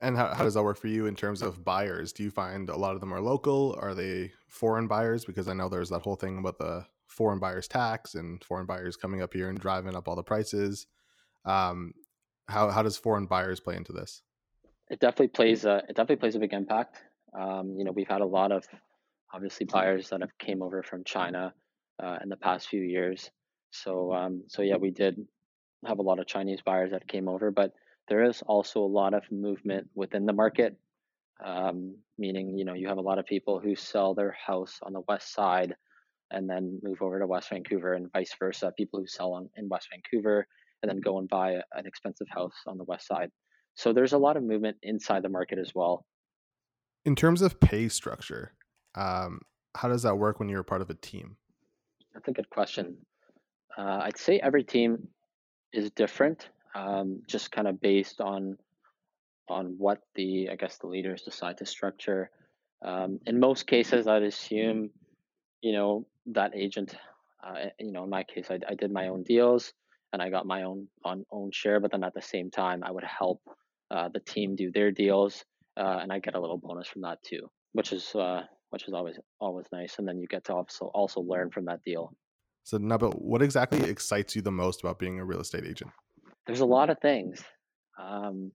and 0.00 0.16
how, 0.16 0.32
how 0.32 0.44
does 0.44 0.54
that 0.54 0.62
work 0.62 0.78
for 0.78 0.88
you 0.88 1.06
in 1.06 1.14
terms 1.14 1.42
of 1.42 1.64
buyers? 1.64 2.12
Do 2.12 2.22
you 2.22 2.30
find 2.30 2.68
a 2.68 2.76
lot 2.76 2.94
of 2.94 3.00
them 3.00 3.12
are 3.12 3.20
local? 3.20 3.76
Are 3.80 3.94
they 3.94 4.32
foreign 4.48 4.86
buyers? 4.86 5.24
Because 5.24 5.48
i 5.48 5.52
know 5.52 5.68
there's 5.68 5.90
that 5.90 6.02
whole 6.02 6.16
thing 6.16 6.38
about 6.38 6.58
the 6.58 6.86
foreign 7.06 7.38
buyers 7.38 7.68
tax 7.68 8.14
and 8.14 8.42
foreign 8.44 8.66
buyers 8.66 8.96
coming 8.96 9.22
up 9.22 9.32
here 9.32 9.48
and 9.48 9.58
driving 9.58 9.94
up 9.94 10.08
all 10.08 10.16
the 10.16 10.22
prices. 10.22 10.86
Um, 11.44 11.92
how, 12.48 12.70
how 12.70 12.82
does 12.82 12.96
foreign 12.96 13.26
buyers 13.26 13.60
play 13.60 13.76
into 13.76 13.92
this? 13.92 14.22
It 14.88 15.00
definitely 15.00 15.28
plays 15.28 15.64
a 15.64 15.78
it 15.88 15.96
definitely 15.96 16.16
plays 16.16 16.36
a 16.36 16.38
big 16.38 16.52
impact. 16.52 16.98
Um, 17.38 17.74
you 17.76 17.84
know 17.84 17.90
we've 17.92 18.08
had 18.08 18.20
a 18.20 18.26
lot 18.26 18.52
of 18.52 18.64
obviously 19.34 19.66
buyers 19.66 20.08
that 20.10 20.20
have 20.20 20.36
came 20.38 20.62
over 20.62 20.82
from 20.82 21.02
china 21.04 21.52
uh, 22.02 22.18
in 22.22 22.28
the 22.28 22.36
past 22.36 22.68
few 22.68 22.82
years. 22.82 23.30
So 23.70 24.12
um, 24.12 24.44
so 24.48 24.62
yeah, 24.62 24.76
we 24.76 24.90
did 24.90 25.16
have 25.86 25.98
a 25.98 26.02
lot 26.02 26.18
of 26.18 26.26
Chinese 26.26 26.60
buyers 26.64 26.90
that 26.92 27.08
came 27.08 27.28
over, 27.28 27.50
but 27.50 27.72
there 28.08 28.24
is 28.24 28.42
also 28.46 28.80
a 28.80 28.86
lot 28.86 29.14
of 29.14 29.22
movement 29.30 29.88
within 29.94 30.26
the 30.26 30.32
market. 30.32 30.76
Um, 31.44 31.96
meaning, 32.16 32.56
you 32.56 32.64
know, 32.64 32.72
you 32.72 32.88
have 32.88 32.96
a 32.96 33.02
lot 33.02 33.18
of 33.18 33.26
people 33.26 33.60
who 33.60 33.76
sell 33.76 34.14
their 34.14 34.32
house 34.32 34.78
on 34.82 34.94
the 34.94 35.02
west 35.06 35.34
side 35.34 35.74
and 36.30 36.48
then 36.48 36.80
move 36.82 37.02
over 37.02 37.18
to 37.18 37.26
West 37.26 37.50
Vancouver, 37.50 37.92
and 37.92 38.10
vice 38.12 38.34
versa. 38.38 38.72
People 38.76 39.00
who 39.00 39.06
sell 39.06 39.34
on, 39.34 39.48
in 39.56 39.68
West 39.68 39.88
Vancouver 39.92 40.46
and 40.82 40.90
then 40.90 41.00
go 41.00 41.18
and 41.18 41.28
buy 41.28 41.52
an 41.72 41.86
expensive 41.86 42.26
house 42.28 42.54
on 42.66 42.78
the 42.78 42.84
west 42.84 43.06
side. 43.06 43.30
So 43.74 43.92
there's 43.92 44.12
a 44.12 44.18
lot 44.18 44.36
of 44.36 44.42
movement 44.42 44.78
inside 44.82 45.22
the 45.22 45.28
market 45.28 45.58
as 45.58 45.72
well. 45.74 46.06
In 47.04 47.14
terms 47.14 47.42
of 47.42 47.60
pay 47.60 47.88
structure, 47.88 48.54
um, 48.94 49.40
how 49.76 49.88
does 49.88 50.02
that 50.02 50.16
work 50.16 50.40
when 50.40 50.48
you're 50.48 50.60
a 50.60 50.64
part 50.64 50.80
of 50.80 50.90
a 50.90 50.94
team? 50.94 51.36
That's 52.16 52.28
a 52.28 52.32
good 52.32 52.48
question. 52.48 52.96
Uh, 53.76 54.00
I'd 54.04 54.16
say 54.16 54.40
every 54.42 54.64
team 54.64 55.08
is 55.74 55.90
different, 55.90 56.48
um, 56.74 57.20
just 57.28 57.52
kind 57.52 57.68
of 57.68 57.78
based 57.78 58.22
on 58.22 58.56
on 59.48 59.74
what 59.76 60.00
the 60.14 60.48
I 60.50 60.56
guess 60.56 60.78
the 60.78 60.86
leaders 60.86 61.22
decide 61.22 61.58
to 61.58 61.66
structure. 61.66 62.30
Um, 62.82 63.20
in 63.26 63.38
most 63.38 63.66
cases, 63.66 64.06
I'd 64.06 64.22
assume, 64.22 64.90
you 65.60 65.72
know, 65.72 66.06
that 66.32 66.52
agent. 66.56 66.96
Uh, 67.46 67.66
you 67.78 67.92
know, 67.92 68.04
in 68.04 68.10
my 68.10 68.24
case, 68.24 68.46
I, 68.50 68.60
I 68.66 68.74
did 68.74 68.90
my 68.90 69.08
own 69.08 69.22
deals 69.22 69.74
and 70.14 70.22
I 70.22 70.30
got 70.30 70.46
my 70.46 70.62
own 70.62 70.88
on 71.04 71.26
own 71.30 71.50
share, 71.52 71.80
but 71.80 71.90
then 71.90 72.02
at 72.02 72.14
the 72.14 72.22
same 72.22 72.50
time, 72.50 72.82
I 72.82 72.92
would 72.92 73.04
help 73.04 73.42
uh, 73.90 74.08
the 74.08 74.20
team 74.20 74.56
do 74.56 74.72
their 74.72 74.90
deals, 74.90 75.44
uh, 75.76 75.98
and 76.00 76.10
I 76.10 76.20
get 76.20 76.34
a 76.34 76.40
little 76.40 76.56
bonus 76.56 76.88
from 76.88 77.02
that 77.02 77.22
too, 77.22 77.50
which 77.74 77.92
is 77.92 78.14
uh, 78.14 78.44
which 78.70 78.88
is 78.88 78.94
always 78.94 79.16
always 79.40 79.66
nice. 79.72 79.96
And 79.98 80.06
then 80.06 80.18
you 80.18 80.26
get 80.26 80.44
to 80.44 80.54
also 80.54 80.86
also 80.94 81.20
learn 81.20 81.50
from 81.50 81.64
that 81.66 81.80
deal. 81.84 82.12
So 82.64 82.78
Nabil, 82.78 83.14
what 83.20 83.42
exactly 83.42 83.88
excites 83.88 84.34
you 84.34 84.42
the 84.42 84.50
most 84.50 84.80
about 84.80 84.98
being 84.98 85.20
a 85.20 85.24
real 85.24 85.40
estate 85.40 85.64
agent? 85.64 85.90
There's 86.46 86.60
a 86.60 86.66
lot 86.66 86.90
of 86.90 86.98
things, 87.00 87.42
um, 88.00 88.52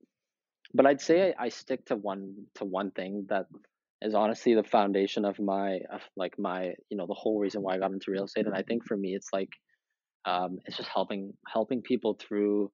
but 0.73 0.85
I'd 0.85 1.01
say 1.01 1.33
I, 1.37 1.45
I 1.45 1.49
stick 1.49 1.85
to 1.85 1.95
one 1.95 2.33
to 2.55 2.65
one 2.65 2.91
thing 2.91 3.25
that 3.29 3.45
is 4.01 4.15
honestly 4.15 4.55
the 4.55 4.63
foundation 4.63 5.25
of 5.25 5.39
my 5.39 5.79
of 5.91 6.01
like 6.15 6.37
my 6.39 6.73
you 6.89 6.97
know 6.97 7.05
the 7.07 7.13
whole 7.13 7.39
reason 7.39 7.61
why 7.61 7.75
I 7.75 7.77
got 7.77 7.91
into 7.91 8.11
real 8.11 8.25
estate. 8.25 8.47
And 8.47 8.55
I 8.55 8.63
think 8.63 8.85
for 8.85 8.97
me, 8.97 9.15
it's 9.15 9.29
like 9.31 9.49
um, 10.25 10.59
it's 10.65 10.77
just 10.77 10.89
helping 10.89 11.33
helping 11.47 11.81
people 11.81 12.17
through. 12.19 12.71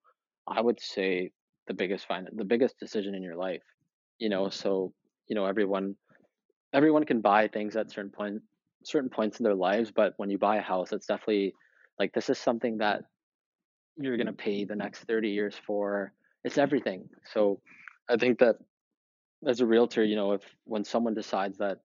I 0.47 0.61
would 0.61 0.79
say 0.81 1.31
the 1.67 1.73
biggest 1.73 2.07
find 2.07 2.27
the 2.33 2.45
biggest 2.45 2.79
decision 2.79 3.13
in 3.13 3.23
your 3.23 3.35
life. 3.35 3.63
You 4.19 4.29
know, 4.29 4.49
so 4.49 4.93
you 5.27 5.35
know 5.35 5.45
everyone 5.45 5.95
everyone 6.73 7.05
can 7.05 7.21
buy 7.21 7.47
things 7.47 7.75
at 7.75 7.91
certain 7.91 8.11
point 8.11 8.41
certain 8.83 9.09
points 9.09 9.39
in 9.39 9.43
their 9.43 9.55
lives, 9.55 9.91
but 9.91 10.13
when 10.17 10.29
you 10.29 10.37
buy 10.37 10.57
a 10.57 10.61
house, 10.61 10.91
it's 10.93 11.07
definitely 11.07 11.53
like 11.99 12.13
this 12.13 12.29
is 12.29 12.37
something 12.37 12.77
that 12.77 13.01
you're 13.97 14.17
going 14.17 14.27
to 14.27 14.33
pay 14.33 14.63
the 14.63 14.75
next 14.75 14.99
30 15.05 15.29
years 15.29 15.55
for. 15.65 16.13
It's 16.43 16.57
everything. 16.57 17.09
So 17.33 17.59
I 18.09 18.17
think 18.17 18.39
that 18.39 18.55
as 19.45 19.59
a 19.59 19.65
realtor, 19.65 20.03
you 20.03 20.15
know, 20.15 20.33
if 20.33 20.41
when 20.63 20.83
someone 20.83 21.13
decides 21.13 21.57
that 21.57 21.79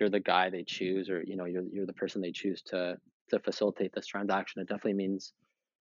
you're 0.00 0.10
the 0.10 0.20
guy 0.20 0.50
they 0.50 0.64
choose 0.64 1.08
or 1.08 1.22
you 1.22 1.36
know 1.36 1.44
you're 1.44 1.64
you're 1.72 1.86
the 1.86 1.92
person 1.92 2.20
they 2.20 2.32
choose 2.32 2.62
to 2.62 2.96
to 3.30 3.38
facilitate 3.38 3.92
this 3.94 4.06
transaction, 4.06 4.60
it 4.60 4.68
definitely 4.68 4.94
means 4.94 5.32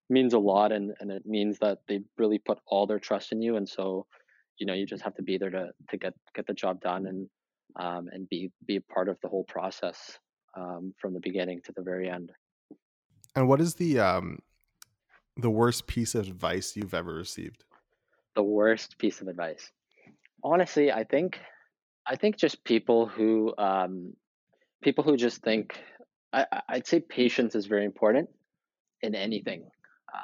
means 0.09 0.33
a 0.33 0.39
lot 0.39 0.71
and 0.71 0.93
and 0.99 1.11
it 1.11 1.25
means 1.25 1.57
that 1.59 1.79
they 1.87 2.01
really 2.17 2.37
put 2.37 2.59
all 2.67 2.85
their 2.85 2.99
trust 2.99 3.31
in 3.31 3.41
you 3.41 3.55
and 3.55 3.67
so 3.67 4.05
you 4.57 4.65
know 4.65 4.73
you 4.73 4.85
just 4.85 5.03
have 5.03 5.15
to 5.15 5.23
be 5.23 5.37
there 5.37 5.49
to 5.49 5.69
to 5.89 5.97
get 5.97 6.13
get 6.35 6.45
the 6.45 6.53
job 6.53 6.81
done 6.81 7.07
and 7.07 7.29
um, 7.75 8.09
and 8.11 8.27
be 8.29 8.51
be 8.65 8.77
a 8.77 8.81
part 8.81 9.09
of 9.09 9.17
the 9.21 9.27
whole 9.27 9.43
process 9.45 10.17
um, 10.57 10.93
from 10.99 11.13
the 11.13 11.19
beginning 11.19 11.61
to 11.65 11.71
the 11.71 11.81
very 11.81 12.09
end. 12.09 12.31
And 13.35 13.47
what 13.47 13.61
is 13.61 13.75
the 13.75 13.99
um, 13.99 14.39
the 15.37 15.49
worst 15.49 15.87
piece 15.87 16.15
of 16.15 16.27
advice 16.27 16.75
you've 16.75 16.93
ever 16.93 17.13
received? 17.13 17.63
The 18.35 18.43
worst 18.43 18.97
piece 18.97 19.21
of 19.21 19.27
advice, 19.27 19.71
honestly, 20.43 20.91
I 20.91 21.03
think 21.03 21.39
I 22.05 22.15
think 22.15 22.37
just 22.37 22.63
people 22.63 23.07
who 23.07 23.53
um, 23.57 24.13
people 24.81 25.03
who 25.03 25.17
just 25.17 25.41
think 25.41 25.79
I, 26.33 26.45
I'd 26.67 26.87
say 26.87 26.99
patience 26.99 27.55
is 27.55 27.65
very 27.65 27.85
important 27.85 28.29
in 29.01 29.15
anything. 29.15 29.63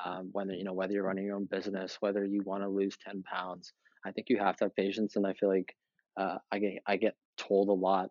Um, 0.05 0.29
whether 0.33 0.53
you 0.53 0.63
know 0.63 0.73
whether 0.73 0.93
you're 0.93 1.03
running 1.03 1.25
your 1.25 1.37
own 1.37 1.45
business, 1.45 1.97
whether 2.01 2.25
you 2.25 2.41
want 2.43 2.63
to 2.63 2.69
lose 2.69 2.97
ten 2.97 3.23
pounds, 3.23 3.71
I 4.05 4.11
think 4.11 4.27
you 4.29 4.37
have 4.37 4.57
to 4.57 4.65
have 4.65 4.75
patience. 4.75 5.15
And 5.15 5.25
I 5.25 5.33
feel 5.33 5.49
like 5.49 5.75
uh, 6.17 6.37
I 6.51 6.59
get 6.59 6.73
I 6.85 6.97
get 6.97 7.15
told 7.37 7.69
a 7.69 7.73
lot 7.73 8.09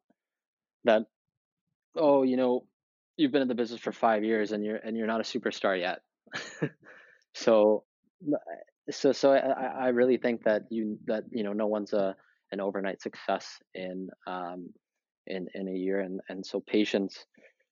that 0.84 1.02
oh 1.96 2.22
you 2.22 2.36
know 2.36 2.66
you've 3.16 3.32
been 3.32 3.42
in 3.42 3.48
the 3.48 3.54
business 3.54 3.80
for 3.80 3.92
five 3.92 4.24
years 4.24 4.52
and 4.52 4.64
you're 4.64 4.76
and 4.76 4.96
you're 4.96 5.06
not 5.06 5.20
a 5.20 5.24
superstar 5.24 5.78
yet. 5.78 6.00
so 7.34 7.84
so 8.90 9.12
so 9.12 9.32
I, 9.32 9.86
I 9.86 9.88
really 9.88 10.16
think 10.16 10.44
that 10.44 10.62
you 10.70 10.98
that 11.06 11.24
you 11.30 11.42
know 11.42 11.52
no 11.52 11.66
one's 11.66 11.92
a 11.92 12.14
an 12.52 12.60
overnight 12.60 13.02
success 13.02 13.58
in 13.74 14.08
um 14.26 14.68
in 15.26 15.48
in 15.54 15.68
a 15.68 15.72
year 15.72 16.00
and 16.00 16.20
and 16.28 16.44
so 16.44 16.60
patience 16.60 17.26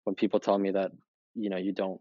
when 0.04 0.14
people 0.16 0.40
tell 0.40 0.58
me 0.58 0.70
that 0.72 0.90
you 1.34 1.50
know 1.50 1.56
you 1.56 1.72
don't 1.72 2.00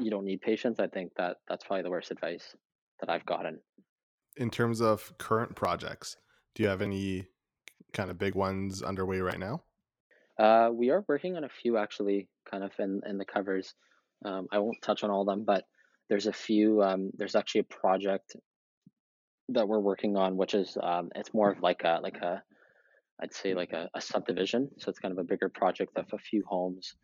you 0.00 0.10
don't 0.10 0.24
need 0.24 0.40
patience 0.40 0.80
i 0.80 0.86
think 0.86 1.12
that 1.16 1.36
that's 1.48 1.64
probably 1.64 1.82
the 1.82 1.90
worst 1.90 2.10
advice 2.10 2.56
that 3.00 3.08
i've 3.08 3.24
gotten 3.24 3.58
in 4.36 4.50
terms 4.50 4.80
of 4.80 5.16
current 5.18 5.54
projects 5.54 6.16
do 6.54 6.62
you 6.62 6.68
have 6.68 6.82
any 6.82 7.26
kind 7.92 8.10
of 8.10 8.18
big 8.18 8.34
ones 8.34 8.82
underway 8.82 9.20
right 9.20 9.38
now? 9.38 9.62
Uh, 10.38 10.70
we 10.72 10.90
are 10.90 11.04
working 11.08 11.36
on 11.36 11.44
a 11.44 11.48
few 11.48 11.76
actually 11.76 12.28
kind 12.50 12.62
of 12.62 12.72
in 12.78 13.00
in 13.06 13.18
the 13.18 13.24
covers. 13.24 13.74
Um, 14.24 14.48
i 14.50 14.58
won't 14.58 14.82
touch 14.82 15.04
on 15.04 15.10
all 15.10 15.20
of 15.20 15.28
them 15.28 15.44
but 15.44 15.62
there's 16.08 16.26
a 16.26 16.32
few 16.32 16.82
um, 16.82 17.12
there's 17.16 17.36
actually 17.36 17.60
a 17.60 17.64
project 17.64 18.34
that 19.50 19.68
we're 19.68 19.78
working 19.78 20.16
on 20.16 20.36
which 20.36 20.54
is 20.54 20.76
um, 20.82 21.10
it's 21.14 21.32
more 21.32 21.52
of 21.52 21.60
like 21.62 21.84
a 21.84 22.00
like 22.02 22.16
a 22.16 22.42
i'd 23.20 23.34
say 23.34 23.54
like 23.54 23.72
a, 23.72 23.88
a 23.94 24.00
subdivision. 24.00 24.68
So 24.78 24.90
it's 24.90 24.98
kind 24.98 25.12
of 25.12 25.18
a 25.18 25.24
bigger 25.24 25.48
project 25.48 25.96
of 25.96 26.06
a 26.12 26.18
few 26.18 26.44
homes. 26.46 26.94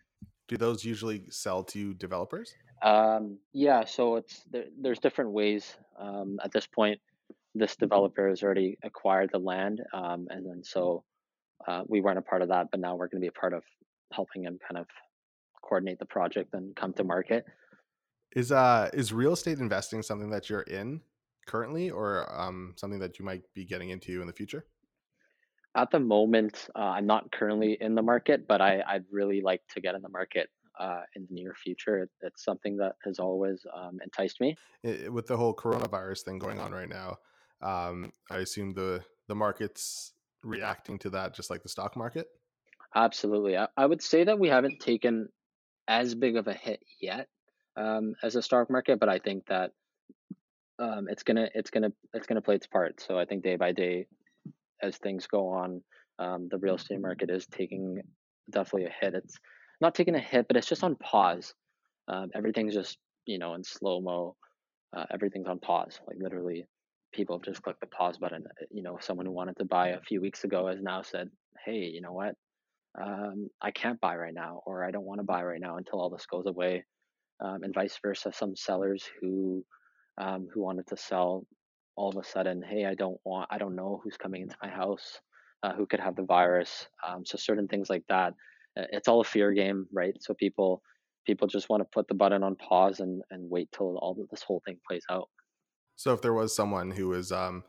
Do 0.48 0.56
those 0.56 0.84
usually 0.84 1.24
sell 1.30 1.64
to 1.64 1.94
developers? 1.94 2.54
Um, 2.82 3.38
yeah, 3.52 3.84
so 3.84 4.16
it's 4.16 4.42
there, 4.50 4.64
there's 4.78 4.98
different 4.98 5.30
ways. 5.30 5.76
Um, 5.98 6.38
at 6.44 6.52
this 6.52 6.66
point, 6.66 7.00
this 7.54 7.76
developer 7.76 8.28
has 8.28 8.42
already 8.42 8.76
acquired 8.82 9.30
the 9.32 9.38
land, 9.38 9.80
um, 9.92 10.26
and 10.30 10.44
then 10.46 10.62
so 10.62 11.04
uh, 11.66 11.82
we 11.86 12.00
weren't 12.00 12.18
a 12.18 12.22
part 12.22 12.42
of 12.42 12.48
that, 12.48 12.68
but 12.70 12.80
now 12.80 12.94
we're 12.96 13.08
going 13.08 13.20
to 13.20 13.24
be 13.24 13.28
a 13.28 13.40
part 13.40 13.52
of 13.52 13.62
helping 14.12 14.44
him 14.44 14.58
kind 14.66 14.78
of 14.78 14.86
coordinate 15.62 15.98
the 15.98 16.06
project 16.06 16.52
and 16.54 16.76
come 16.76 16.92
to 16.92 17.04
market. 17.04 17.44
Is 18.36 18.50
uh 18.50 18.90
is 18.92 19.12
real 19.12 19.32
estate 19.32 19.58
investing 19.58 20.02
something 20.02 20.30
that 20.30 20.50
you're 20.50 20.62
in 20.62 21.00
currently, 21.46 21.90
or 21.90 22.26
um, 22.32 22.74
something 22.76 22.98
that 23.00 23.18
you 23.18 23.24
might 23.24 23.42
be 23.54 23.64
getting 23.64 23.90
into 23.90 24.20
in 24.20 24.26
the 24.26 24.32
future? 24.32 24.64
At 25.76 25.90
the 25.90 26.00
moment, 26.00 26.68
uh, 26.76 26.80
I'm 26.96 27.06
not 27.06 27.30
currently 27.32 27.76
in 27.80 27.94
the 27.94 28.02
market, 28.02 28.46
but 28.46 28.60
I, 28.60 28.82
I'd 28.86 29.04
really 29.10 29.40
like 29.40 29.62
to 29.74 29.80
get 29.80 29.94
in 29.94 30.02
the 30.02 30.08
market 30.08 30.48
uh, 30.78 31.02
in 31.16 31.26
the 31.28 31.34
near 31.34 31.54
future. 31.62 32.04
It, 32.04 32.10
it's 32.22 32.44
something 32.44 32.76
that 32.76 32.94
has 33.04 33.18
always 33.18 33.66
um, 33.76 33.98
enticed 34.02 34.40
me. 34.40 34.56
It, 34.82 35.12
with 35.12 35.26
the 35.26 35.36
whole 35.36 35.54
coronavirus 35.54 36.22
thing 36.22 36.38
going 36.38 36.60
on 36.60 36.72
right 36.72 36.88
now, 36.88 37.18
um, 37.64 38.12
I 38.30 38.38
assume 38.38 38.74
the 38.74 39.02
the 39.26 39.34
market's 39.34 40.12
reacting 40.42 40.98
to 41.00 41.10
that 41.10 41.34
just 41.34 41.50
like 41.50 41.62
the 41.62 41.68
stock 41.68 41.96
market. 41.96 42.26
Absolutely, 42.94 43.56
I, 43.56 43.68
I 43.76 43.86
would 43.86 44.02
say 44.02 44.24
that 44.24 44.38
we 44.38 44.48
haven't 44.48 44.80
taken 44.80 45.28
as 45.88 46.14
big 46.14 46.36
of 46.36 46.46
a 46.46 46.54
hit 46.54 46.80
yet 47.00 47.28
um, 47.76 48.14
as 48.22 48.36
a 48.36 48.42
stock 48.42 48.70
market, 48.70 49.00
but 49.00 49.08
I 49.08 49.18
think 49.18 49.46
that 49.46 49.72
um, 50.78 51.06
it's 51.08 51.22
gonna 51.22 51.48
it's 51.54 51.70
gonna 51.70 51.92
it's 52.12 52.26
gonna 52.26 52.42
play 52.42 52.56
its 52.56 52.66
part. 52.66 53.00
So 53.00 53.18
I 53.18 53.24
think 53.24 53.42
day 53.42 53.56
by 53.56 53.72
day, 53.72 54.06
as 54.82 54.96
things 54.96 55.26
go 55.26 55.48
on, 55.48 55.82
um, 56.18 56.48
the 56.50 56.58
real 56.58 56.74
estate 56.74 57.00
market 57.00 57.30
is 57.30 57.46
taking 57.46 58.02
definitely 58.50 58.86
a 58.86 59.04
hit. 59.04 59.14
It's 59.14 59.38
not 59.80 59.94
taking 59.94 60.14
a 60.14 60.20
hit, 60.20 60.46
but 60.48 60.56
it's 60.56 60.68
just 60.68 60.84
on 60.84 60.96
pause. 60.96 61.54
Um, 62.08 62.30
everything's 62.34 62.74
just 62.74 62.98
you 63.26 63.38
know 63.38 63.54
in 63.54 63.64
slow 63.64 64.00
mo. 64.00 64.36
Uh, 64.96 65.06
everything's 65.12 65.48
on 65.48 65.58
pause. 65.58 65.98
Like 66.06 66.18
literally, 66.20 66.66
people 67.14 67.38
have 67.38 67.44
just 67.44 67.62
clicked 67.62 67.80
the 67.80 67.86
pause 67.86 68.18
button. 68.18 68.44
Uh, 68.46 68.66
you 68.70 68.82
know, 68.82 68.98
someone 69.00 69.26
who 69.26 69.32
wanted 69.32 69.56
to 69.58 69.64
buy 69.64 69.88
a 69.90 70.00
few 70.00 70.20
weeks 70.20 70.44
ago 70.44 70.68
has 70.68 70.80
now 70.82 71.02
said, 71.02 71.30
"Hey, 71.64 71.84
you 71.94 72.00
know 72.00 72.12
what? 72.12 72.34
Um, 73.00 73.48
I 73.62 73.70
can't 73.72 74.00
buy 74.00 74.16
right 74.16 74.34
now, 74.34 74.62
or 74.66 74.84
I 74.84 74.90
don't 74.90 75.04
want 75.06 75.20
to 75.20 75.24
buy 75.24 75.42
right 75.44 75.60
now 75.60 75.76
until 75.78 76.00
all 76.00 76.10
this 76.10 76.26
goes 76.26 76.46
away." 76.46 76.84
Um, 77.40 77.62
and 77.64 77.74
vice 77.74 77.98
versa. 78.02 78.32
Some 78.32 78.56
sellers 78.56 79.04
who 79.20 79.64
um, 80.18 80.48
who 80.52 80.62
wanted 80.62 80.86
to 80.88 80.96
sell 80.96 81.46
all 81.96 82.10
of 82.10 82.16
a 82.16 82.24
sudden, 82.24 82.62
hey, 82.62 82.86
I 82.86 82.94
don't 82.94 83.20
want, 83.24 83.48
I 83.50 83.58
don't 83.58 83.76
know 83.76 84.00
who's 84.02 84.16
coming 84.16 84.42
into 84.42 84.56
my 84.62 84.68
house, 84.68 85.20
uh, 85.62 85.74
who 85.74 85.86
could 85.86 86.00
have 86.00 86.16
the 86.16 86.24
virus. 86.24 86.88
Um, 87.06 87.24
so 87.26 87.36
certain 87.38 87.68
things 87.68 87.90
like 87.90 88.04
that 88.08 88.34
it's 88.76 89.08
all 89.08 89.20
a 89.20 89.24
fear 89.24 89.52
game, 89.52 89.86
right? 89.92 90.14
So 90.20 90.34
people 90.34 90.82
people 91.26 91.48
just 91.48 91.68
want 91.70 91.80
to 91.80 91.88
put 91.92 92.08
the 92.08 92.14
button 92.14 92.42
on 92.42 92.56
pause 92.56 93.00
and 93.00 93.22
and 93.30 93.48
wait 93.50 93.68
till 93.72 93.96
all 93.98 94.16
this 94.30 94.42
whole 94.42 94.62
thing 94.66 94.78
plays 94.86 95.04
out. 95.10 95.28
So 95.96 96.12
if 96.12 96.22
there 96.22 96.34
was 96.34 96.54
someone 96.54 96.90
who 96.90 97.08
was 97.08 97.32
um, 97.32 97.64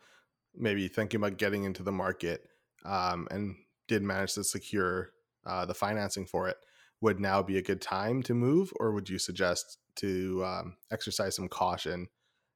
maybe 0.55 0.88
thinking 0.88 1.20
about 1.20 1.38
getting 1.38 1.63
into 1.63 1.84
the 1.84 1.91
market 1.91 2.48
um, 2.84 3.27
and 3.32 3.55
did 3.88 4.03
manage 4.03 4.34
to 4.34 4.44
secure 4.44 5.12
uh, 5.46 5.65
the 5.65 5.74
financing 5.74 6.25
for 6.25 6.48
it, 6.48 6.58
would 7.01 7.20
now 7.20 7.44
be 7.44 7.58
a 7.58 7.62
good 7.62 7.82
time 7.82 8.24
to 8.24 8.34
move, 8.34 8.72
or 8.79 8.91
would 8.91 9.10
you 9.10 9.20
suggest 9.20 9.77
to 9.96 10.44
um, 10.44 10.77
exercise 10.91 11.36
some 11.36 11.48
caution 11.48 12.08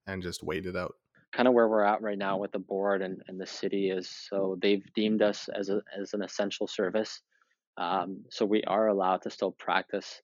and 0.08 0.24
just 0.24 0.44
wait 0.44 0.66
it 0.66 0.76
out? 0.76 0.96
Kind 1.32 1.48
of 1.48 1.54
where 1.54 1.68
we're 1.68 1.84
at 1.84 2.02
right 2.02 2.18
now 2.18 2.38
with 2.38 2.52
the 2.52 2.60
board 2.60 3.04
and, 3.04 3.22
and 3.28 3.40
the 3.40 3.46
city 3.46 3.92
is 3.92 4.10
so 4.10 4.58
they've 4.62 4.84
deemed 4.96 5.22
us 5.22 5.48
as 5.50 5.70
a 5.70 5.82
as 5.96 6.16
an 6.16 6.24
essential 6.24 6.66
service. 6.66 7.22
Um, 7.78 8.26
so 8.30 8.46
we 8.46 8.64
are 8.64 8.88
allowed 8.88 9.22
to 9.22 9.30
still 9.30 9.52
practice, 9.52 10.22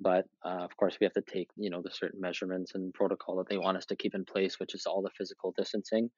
but 0.00 0.24
uh, 0.44 0.64
of 0.64 0.76
course 0.76 0.96
we 1.00 1.04
have 1.04 1.12
to 1.12 1.22
take 1.22 1.48
you 1.56 1.70
know 1.70 1.82
the 1.82 1.90
certain 1.90 2.20
measurements 2.20 2.74
and 2.74 2.94
protocol 2.94 3.36
that 3.36 3.48
they 3.48 3.58
want 3.58 3.76
us 3.76 3.86
to 3.86 3.96
keep 3.96 4.14
in 4.14 4.24
place, 4.24 4.58
which 4.58 4.74
is 4.74 4.86
all 4.86 5.02
the 5.02 5.10
physical 5.16 5.52
distancing. 5.56 6.10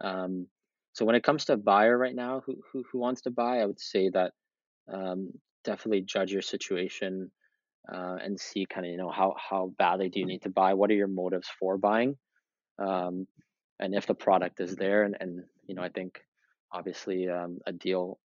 Um, 0.00 0.46
so 0.92 1.04
when 1.04 1.16
it 1.16 1.24
comes 1.24 1.44
to 1.46 1.56
buyer 1.56 1.96
right 1.96 2.14
now, 2.14 2.42
who, 2.46 2.56
who 2.72 2.84
who 2.90 2.98
wants 2.98 3.22
to 3.22 3.30
buy, 3.30 3.58
I 3.58 3.66
would 3.66 3.80
say 3.80 4.10
that 4.10 4.32
um, 4.92 5.32
definitely 5.64 6.02
judge 6.02 6.32
your 6.32 6.42
situation 6.42 7.30
uh, 7.92 8.16
and 8.22 8.38
see 8.38 8.66
kind 8.66 8.86
of 8.86 8.92
you 8.92 8.98
know 8.98 9.10
how 9.10 9.34
how 9.36 9.72
badly 9.78 10.08
do 10.08 10.20
you 10.20 10.26
need 10.26 10.42
to 10.42 10.50
buy. 10.50 10.74
What 10.74 10.90
are 10.90 10.94
your 10.94 11.08
motives 11.08 11.48
for 11.58 11.76
buying? 11.76 12.16
Um, 12.78 13.26
and 13.78 13.94
if 13.94 14.06
the 14.06 14.14
product 14.14 14.60
is 14.60 14.76
there, 14.76 15.02
and, 15.02 15.16
and 15.20 15.40
you 15.66 15.74
know 15.74 15.82
I 15.82 15.88
think 15.88 16.20
obviously 16.72 17.28
um, 17.28 17.58
a 17.66 17.72
deal 17.72 18.18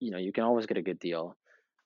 you 0.00 0.10
know 0.10 0.18
you 0.18 0.32
can 0.32 0.44
always 0.44 0.66
get 0.66 0.76
a 0.76 0.82
good 0.82 0.98
deal 0.98 1.36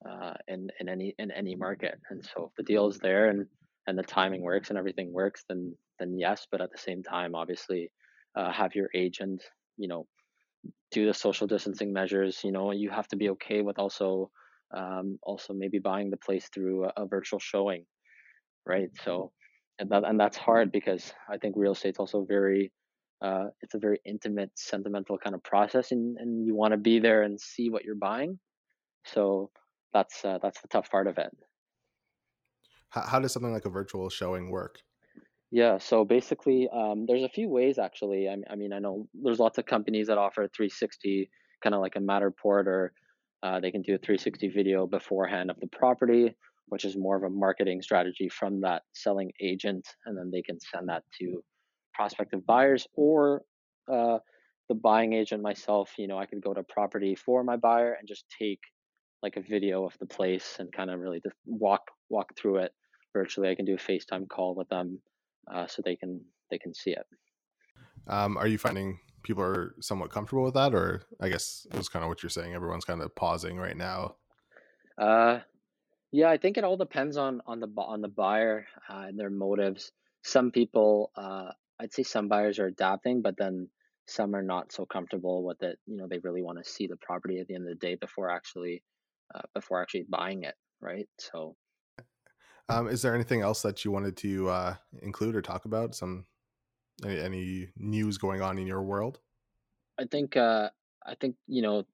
uh, 0.09 0.35
in 0.47 0.69
in 0.81 0.89
any 0.89 1.15
in 1.19 1.31
any 1.31 1.55
market. 1.55 1.99
And 2.11 2.25
so 2.25 2.47
if 2.47 2.53
the 2.57 2.63
deal 2.63 2.89
is 2.89 2.99
there 2.99 3.29
and 3.29 3.47
and 3.87 3.99
the 3.99 4.03
timing 4.03 4.43
works 4.43 4.69
and 4.69 4.79
everything 4.79 5.13
works, 5.13 5.45
then 5.49 5.75
then 5.99 6.19
yes. 6.19 6.47
But 6.51 6.61
at 6.61 6.71
the 6.71 6.79
same 6.79 7.03
time, 7.03 7.35
obviously, 7.35 7.91
uh, 8.37 8.53
have 8.53 8.75
your 8.75 8.89
agent, 8.95 9.43
you 9.77 9.89
know, 9.89 10.07
do 10.91 11.07
the 11.07 11.15
social 11.15 11.47
distancing 11.47 11.93
measures. 11.93 12.41
You 12.45 12.53
know, 12.53 12.73
you 12.73 12.91
have 12.91 13.09
to 13.09 13.17
be 13.17 13.31
okay 13.31 13.63
with 13.63 13.79
also 13.79 14.31
um, 14.77 15.19
also 15.23 15.55
maybe 15.55 15.79
buying 15.79 16.11
the 16.11 16.17
place 16.17 16.49
through 16.53 16.87
a, 16.87 16.93
a 16.99 17.07
virtual 17.07 17.39
showing, 17.39 17.85
right? 18.67 18.91
So 19.05 19.33
and 19.79 19.91
that 19.91 20.05
and 20.05 20.19
that's 20.19 20.37
hard 20.37 20.73
because 20.73 21.13
I 21.31 21.39
think 21.39 21.55
real 21.57 21.73
estate's 21.73 21.99
also 21.99 22.25
very 22.25 22.73
uh, 23.21 23.47
it's 23.63 23.75
a 23.75 23.79
very 23.79 24.01
intimate, 24.05 24.51
sentimental 24.55 25.19
kind 25.19 25.35
of 25.35 25.43
process, 25.43 25.91
and, 25.91 26.17
and 26.19 26.47
you 26.47 26.55
want 26.55 26.73
to 26.73 26.79
be 26.79 27.01
there 27.01 27.23
and 27.23 27.41
see 27.41 27.69
what 27.69 27.85
you're 27.85 27.97
buying. 27.97 28.39
So 29.05 29.51
that's 29.93 30.25
uh, 30.25 30.39
that's 30.43 30.61
the 30.61 30.69
tough 30.69 30.91
part 30.91 31.07
of 31.07 31.19
it. 31.19 31.31
How, 32.91 33.03
how 33.03 33.21
does 33.21 33.33
something 33.33 33.53
like 33.53 33.65
a 33.67 33.71
virtual 33.71 34.09
showing 34.11 34.51
work? 34.51 34.79
Yeah, 35.51 35.79
so 35.79 36.05
basically, 36.05 36.69
um, 36.73 37.07
there's 37.07 37.23
a 37.23 37.29
few 37.29 37.49
ways 37.49 37.79
actually. 37.79 38.29
I, 38.29 38.37
I, 38.51 38.55
mean, 38.55 38.73
I 38.73 38.79
know 38.81 39.09
there's 39.15 39.39
lots 39.39 39.57
of 39.57 39.65
companies 39.65 40.09
that 40.09 40.19
offer 40.19 40.47
360, 40.55 41.31
kind 41.63 41.75
of 41.75 41.81
like 41.81 41.97
a 41.97 42.01
Matterport 42.01 42.67
or 42.67 42.93
Uh, 43.43 43.61
they 43.61 43.71
can 43.71 43.83
do 43.83 43.95
a 43.95 43.99
360 43.99 44.49
video 44.49 44.87
beforehand 44.87 45.49
of 45.51 45.59
the 45.61 45.69
property, 45.69 46.35
which 46.67 46.85
is 46.85 46.97
more 46.97 47.17
of 47.17 47.23
a 47.23 47.31
marketing 47.31 47.81
strategy 47.81 48.29
from 48.29 48.61
that 48.61 48.83
selling 48.93 49.31
agent, 49.41 49.87
and 50.05 50.17
then 50.19 50.29
they 50.31 50.43
can 50.43 50.59
send 50.61 50.89
that 50.89 51.05
to 51.19 51.43
prospective 51.95 52.45
buyers 52.45 52.87
or 52.95 53.43
uh, 53.91 54.19
the 54.69 54.75
buying 54.75 55.13
agent 55.13 55.41
myself. 55.43 55.95
You 55.99 56.09
know, 56.09 56.19
I 56.19 56.27
could 56.27 56.43
go 56.43 56.53
to 56.53 56.63
property 56.63 57.15
for 57.15 57.45
my 57.45 57.57
buyer 57.57 57.93
and 57.99 58.09
just 58.09 58.25
take 58.39 58.61
like 59.23 59.37
a 59.37 59.43
video 59.43 59.85
of 59.85 59.97
the 59.99 60.07
place 60.07 60.57
and 60.59 60.73
kind 60.73 60.91
of 60.91 61.01
really 61.01 61.21
just 61.21 61.37
walk 61.47 61.91
walk 62.09 62.37
through 62.37 62.59
it 62.59 62.73
virtually. 63.13 63.49
I 63.49 63.55
can 63.55 63.65
do 63.65 63.75
a 63.75 63.79
FaceTime 63.79 64.29
call 64.29 64.55
with 64.55 64.69
them 64.69 65.01
uh, 65.53 65.67
so 65.67 65.83
they 65.85 65.97
can 65.97 66.21
they 66.51 66.59
can 66.59 66.75
see 66.75 66.91
it. 66.91 67.07
Um, 68.07 68.37
are 68.37 68.47
you 68.47 68.59
finding 68.59 69.01
people 69.23 69.43
are 69.43 69.75
somewhat 69.81 70.11
comfortable 70.11 70.45
with 70.45 70.55
that, 70.55 70.75
or 70.75 71.03
I 71.21 71.29
guess 71.29 71.67
it 71.71 71.77
was 71.77 71.89
kind 71.89 72.03
of 72.03 72.09
what 72.09 72.23
you're 72.23 72.31
saying. 72.31 72.55
Everyone's 72.55 72.85
kind 72.85 73.03
of 73.03 73.15
pausing 73.15 73.59
right 73.59 73.77
now. 73.77 74.17
Uh, 74.97 75.41
yeah, 76.11 76.31
I 76.31 76.39
think 76.39 76.57
it 76.57 76.65
all 76.65 76.77
depends 76.77 77.17
on 77.17 77.43
on 77.47 77.61
the 77.61 77.69
on 77.77 78.01
the 78.01 78.09
buyer 78.09 78.67
uh, 78.89 79.05
and 79.09 79.19
their 79.19 79.31
motives. 79.31 79.93
Some 80.23 80.51
people, 80.51 81.13
uh, 81.17 81.51
I'd 81.79 81.93
say, 81.93 82.03
some 82.03 82.29
buyers 82.29 82.59
are 82.59 82.67
adapting, 82.67 83.23
but 83.23 83.37
then 83.37 83.69
some 84.07 84.35
are 84.35 84.43
not 84.43 84.73
so 84.73 84.87
comfortable 84.87 85.45
with 85.45 85.63
it. 85.63 85.79
You 85.87 85.97
know, 85.97 86.07
they 86.09 86.19
really 86.19 86.43
want 86.43 86.59
to 86.59 86.71
see 86.71 86.87
the 86.87 86.97
property 86.97 87.39
at 87.39 87.47
the 87.47 87.55
end 87.55 87.69
of 87.69 87.79
the 87.79 87.87
day 87.87 87.95
before 87.95 88.31
actually 88.31 88.83
uh, 89.35 89.43
before 89.55 89.83
actually 89.83 90.07
buying 90.09 90.43
it, 90.43 90.55
right? 90.81 91.09
So, 91.19 91.57
um, 92.69 92.89
is 92.89 93.03
there 93.03 93.15
anything 93.15 93.41
else 93.41 93.63
that 93.63 93.85
you 93.85 93.91
wanted 93.91 94.17
to 94.19 94.49
uh, 94.49 94.75
include 95.03 95.35
or 95.35 95.43
talk 95.43 95.65
about? 95.65 95.95
Some 95.95 96.27
any, 97.05 97.21
any 97.21 97.69
news 97.77 98.19
going 98.19 98.43
on 98.43 98.59
in 98.59 98.67
your 98.67 98.83
world? 98.83 99.21
I 99.99 100.05
think 100.05 100.37
uh, 100.37 100.71
I 101.07 101.15
think 101.15 101.37
you 101.47 101.63
know 101.63 101.85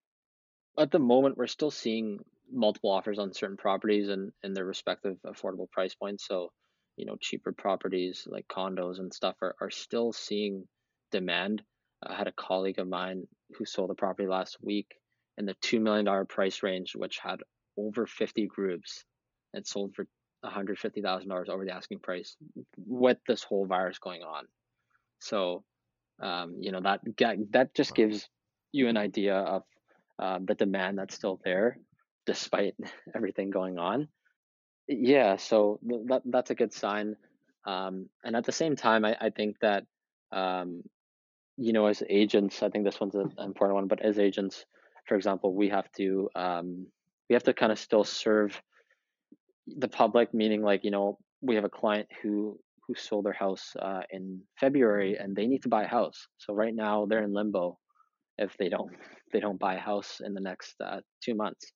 at 0.78 0.90
the 0.90 0.98
moment 0.98 1.36
we're 1.36 1.46
still 1.46 1.70
seeing 1.70 2.18
multiple 2.52 2.90
offers 2.90 3.18
on 3.18 3.32
certain 3.32 3.56
properties 3.56 4.08
and 4.08 4.32
in 4.42 4.54
their 4.54 4.64
respective 4.64 5.16
affordable 5.26 5.70
price 5.70 5.94
points. 5.94 6.26
So, 6.26 6.52
you 6.96 7.06
know, 7.06 7.16
cheaper 7.20 7.52
properties 7.52 8.26
like 8.30 8.46
condos 8.48 8.98
and 8.98 9.12
stuff 9.12 9.36
are, 9.42 9.54
are 9.60 9.70
still 9.70 10.12
seeing 10.12 10.64
demand. 11.10 11.62
I 12.02 12.14
had 12.14 12.28
a 12.28 12.32
colleague 12.32 12.78
of 12.78 12.88
mine 12.88 13.26
who 13.56 13.64
sold 13.64 13.90
a 13.90 13.94
property 13.94 14.28
last 14.28 14.58
week 14.60 14.94
in 15.38 15.46
the 15.46 15.54
$2 15.54 15.80
million 15.80 16.26
price 16.26 16.62
range, 16.62 16.94
which 16.94 17.18
had 17.18 17.40
over 17.76 18.06
50 18.06 18.46
groups 18.46 19.04
and 19.52 19.66
sold 19.66 19.94
for 19.94 20.06
$150,000 20.44 21.48
over 21.48 21.64
the 21.64 21.72
asking 21.72 22.00
price 22.00 22.36
with 22.76 23.18
this 23.26 23.42
whole 23.42 23.66
virus 23.66 23.98
going 23.98 24.22
on. 24.22 24.44
So, 25.20 25.64
um, 26.20 26.56
you 26.60 26.70
know, 26.72 26.80
that, 26.82 27.00
that 27.50 27.74
just 27.74 27.94
gives 27.94 28.28
you 28.72 28.88
an 28.88 28.96
idea 28.96 29.36
of 29.36 29.62
uh, 30.18 30.38
the 30.44 30.54
demand 30.54 30.98
that's 30.98 31.14
still 31.14 31.40
there 31.44 31.78
despite 32.26 32.74
everything 33.14 33.50
going 33.50 33.78
on. 33.78 34.08
Yeah, 34.86 35.36
so 35.36 35.80
that, 36.06 36.22
that's 36.26 36.50
a 36.50 36.54
good 36.54 36.72
sign. 36.72 37.16
Um, 37.66 38.08
and 38.22 38.36
at 38.36 38.44
the 38.44 38.52
same 38.52 38.76
time, 38.76 39.04
I, 39.04 39.16
I 39.18 39.30
think 39.30 39.56
that, 39.60 39.84
um, 40.30 40.82
you 41.56 41.72
know, 41.72 41.86
as 41.86 42.02
agents, 42.08 42.62
I 42.62 42.68
think 42.68 42.84
this 42.84 43.00
one's 43.00 43.14
an 43.14 43.32
important 43.38 43.76
one, 43.76 43.86
but 43.86 44.02
as 44.02 44.18
agents, 44.18 44.66
for 45.06 45.16
example, 45.16 45.54
we 45.54 45.68
have 45.68 45.90
to 45.96 46.28
um, 46.34 46.86
we 47.28 47.34
have 47.34 47.42
to 47.44 47.54
kind 47.54 47.72
of 47.72 47.78
still 47.78 48.04
serve 48.04 48.60
the 49.66 49.88
public, 49.88 50.34
meaning 50.34 50.62
like 50.62 50.84
you 50.84 50.90
know 50.90 51.18
we 51.40 51.54
have 51.54 51.64
a 51.64 51.70
client 51.70 52.08
who 52.22 52.58
who 52.86 52.94
sold 52.94 53.24
their 53.24 53.32
house 53.32 53.72
uh, 53.80 54.02
in 54.10 54.40
February 54.60 55.16
and 55.16 55.34
they 55.34 55.46
need 55.46 55.62
to 55.62 55.68
buy 55.68 55.84
a 55.84 55.88
house. 55.88 56.26
So 56.36 56.52
right 56.52 56.74
now 56.74 57.06
they're 57.06 57.22
in 57.22 57.32
limbo 57.32 57.78
if 58.38 58.56
they 58.58 58.68
don't 58.68 58.90
they 59.32 59.40
don't 59.40 59.58
buy 59.58 59.74
a 59.74 59.80
house 59.80 60.20
in 60.24 60.34
the 60.34 60.40
next 60.40 60.74
uh, 60.80 61.00
two 61.22 61.34
months. 61.34 61.72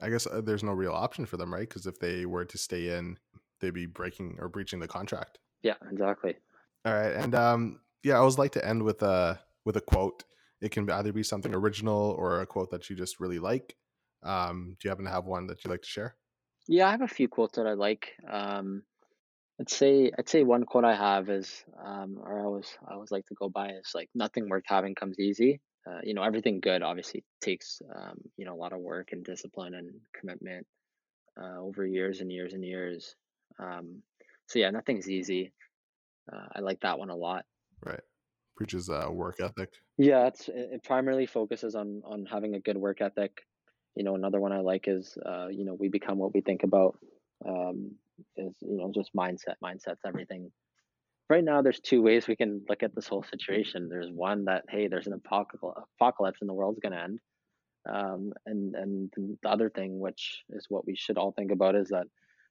I 0.00 0.10
guess 0.10 0.26
uh, 0.26 0.40
there's 0.40 0.62
no 0.62 0.72
real 0.72 0.92
option 0.92 1.26
for 1.26 1.36
them, 1.36 1.52
right? 1.52 1.68
Because 1.68 1.86
if 1.86 1.98
they 1.98 2.26
were 2.26 2.44
to 2.44 2.58
stay 2.58 2.96
in, 2.96 3.18
they'd 3.60 3.74
be 3.74 3.86
breaking 3.86 4.36
or 4.38 4.48
breaching 4.48 4.78
the 4.78 4.86
contract. 4.86 5.38
Yeah, 5.62 5.74
exactly. 5.90 6.36
All 6.84 6.94
right, 6.94 7.12
and 7.12 7.34
um, 7.34 7.80
yeah, 8.04 8.14
I 8.14 8.18
always 8.18 8.38
like 8.38 8.52
to 8.52 8.66
end 8.66 8.82
with 8.82 9.02
a 9.02 9.40
with 9.64 9.76
a 9.76 9.80
quote. 9.80 10.24
It 10.60 10.70
can 10.70 10.90
either 10.90 11.12
be 11.12 11.22
something 11.22 11.54
original 11.54 12.10
or 12.18 12.40
a 12.40 12.46
quote 12.46 12.70
that 12.70 12.90
you 12.90 12.96
just 12.96 13.20
really 13.20 13.38
like. 13.38 13.76
Um, 14.22 14.76
do 14.78 14.86
you 14.86 14.90
happen 14.90 15.04
to 15.04 15.10
have 15.10 15.24
one 15.24 15.46
that 15.46 15.64
you'd 15.64 15.70
like 15.70 15.82
to 15.82 15.88
share? 15.88 16.16
Yeah, 16.66 16.88
I 16.88 16.90
have 16.90 17.02
a 17.02 17.08
few 17.08 17.28
quotes 17.28 17.56
that 17.56 17.66
I 17.66 17.74
like. 17.74 18.14
Um, 18.28 18.82
I'd 19.60 19.70
say 19.70 20.10
I'd 20.16 20.28
say 20.28 20.42
one 20.42 20.64
quote 20.64 20.84
I 20.84 20.94
have 20.94 21.30
is, 21.30 21.64
um, 21.82 22.18
or 22.20 22.40
I 22.40 22.44
always 22.44 22.76
I 22.86 22.94
always 22.94 23.10
like 23.10 23.26
to 23.26 23.34
go 23.34 23.48
by 23.48 23.70
is 23.70 23.92
like 23.94 24.08
nothing 24.14 24.48
worth 24.48 24.64
having 24.66 24.94
comes 24.94 25.18
easy. 25.18 25.60
Uh, 25.86 26.00
you 26.02 26.14
know, 26.14 26.22
everything 26.22 26.60
good 26.60 26.82
obviously 26.82 27.24
takes 27.40 27.80
um, 27.94 28.18
you 28.36 28.44
know 28.44 28.54
a 28.54 28.60
lot 28.60 28.72
of 28.72 28.80
work 28.80 29.12
and 29.12 29.24
discipline 29.24 29.74
and 29.74 29.90
commitment 30.14 30.66
uh, 31.40 31.60
over 31.60 31.86
years 31.86 32.20
and 32.20 32.30
years 32.30 32.52
and 32.52 32.64
years. 32.64 33.14
Um, 33.58 34.02
so 34.46 34.58
yeah, 34.58 34.70
nothing's 34.70 35.08
easy. 35.08 35.52
Uh, 36.32 36.46
I 36.56 36.60
like 36.60 36.80
that 36.80 36.98
one 36.98 37.10
a 37.10 37.16
lot. 37.16 37.44
Right 37.84 38.00
preaches 38.58 38.90
uh, 38.90 39.06
work 39.10 39.36
ethic. 39.40 39.70
Yeah, 39.96 40.26
it's 40.26 40.50
it 40.52 40.82
primarily 40.82 41.26
focuses 41.26 41.76
on 41.76 42.02
on 42.04 42.26
having 42.26 42.56
a 42.56 42.60
good 42.60 42.76
work 42.76 43.00
ethic. 43.00 43.46
You 43.94 44.02
know, 44.02 44.16
another 44.16 44.40
one 44.40 44.52
I 44.52 44.58
like 44.58 44.84
is 44.88 45.16
uh, 45.24 45.46
you 45.46 45.64
know 45.64 45.74
we 45.74 45.88
become 45.88 46.18
what 46.18 46.34
we 46.34 46.40
think 46.40 46.64
about. 46.64 46.98
Um, 47.46 47.92
is 48.36 48.54
you 48.60 48.78
know 48.78 48.90
just 48.92 49.14
mindset. 49.16 49.54
Mindset's 49.64 50.02
everything. 50.04 50.50
Right 51.30 51.44
now, 51.44 51.62
there's 51.62 51.78
two 51.78 52.02
ways 52.02 52.26
we 52.26 52.36
can 52.36 52.62
look 52.68 52.82
at 52.82 52.94
this 52.94 53.06
whole 53.06 53.22
situation. 53.22 53.88
There's 53.88 54.10
one 54.10 54.46
that 54.46 54.64
hey, 54.68 54.88
there's 54.88 55.06
an 55.06 55.12
apocalypse 55.12 56.38
and 56.40 56.50
the 56.50 56.54
world's 56.54 56.80
going 56.80 56.94
to 56.94 57.02
end, 57.02 57.20
um, 57.88 58.32
and 58.44 58.74
and 58.74 59.12
the 59.16 59.48
other 59.48 59.70
thing, 59.70 60.00
which 60.00 60.42
is 60.50 60.66
what 60.68 60.84
we 60.84 60.96
should 60.96 61.16
all 61.16 61.32
think 61.32 61.52
about, 61.52 61.76
is 61.76 61.88
that 61.90 62.06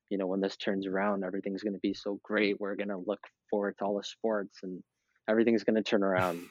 you 0.10 0.18
know 0.18 0.28
when 0.28 0.40
this 0.40 0.56
turns 0.56 0.88
around, 0.88 1.26
everything's 1.26 1.64
going 1.64 1.74
to 1.74 1.80
be 1.80 1.94
so 1.94 2.18
great. 2.24 2.62
We're 2.62 2.76
going 2.76 2.96
to 2.96 3.04
look 3.06 3.24
forward 3.50 3.76
to 3.80 3.86
all 3.86 3.98
the 3.98 4.04
sports 4.06 4.60
and 4.64 4.82
everything's 5.30 5.64
going 5.64 5.76
to 5.76 5.84
turn 5.84 6.04
around, 6.04 6.42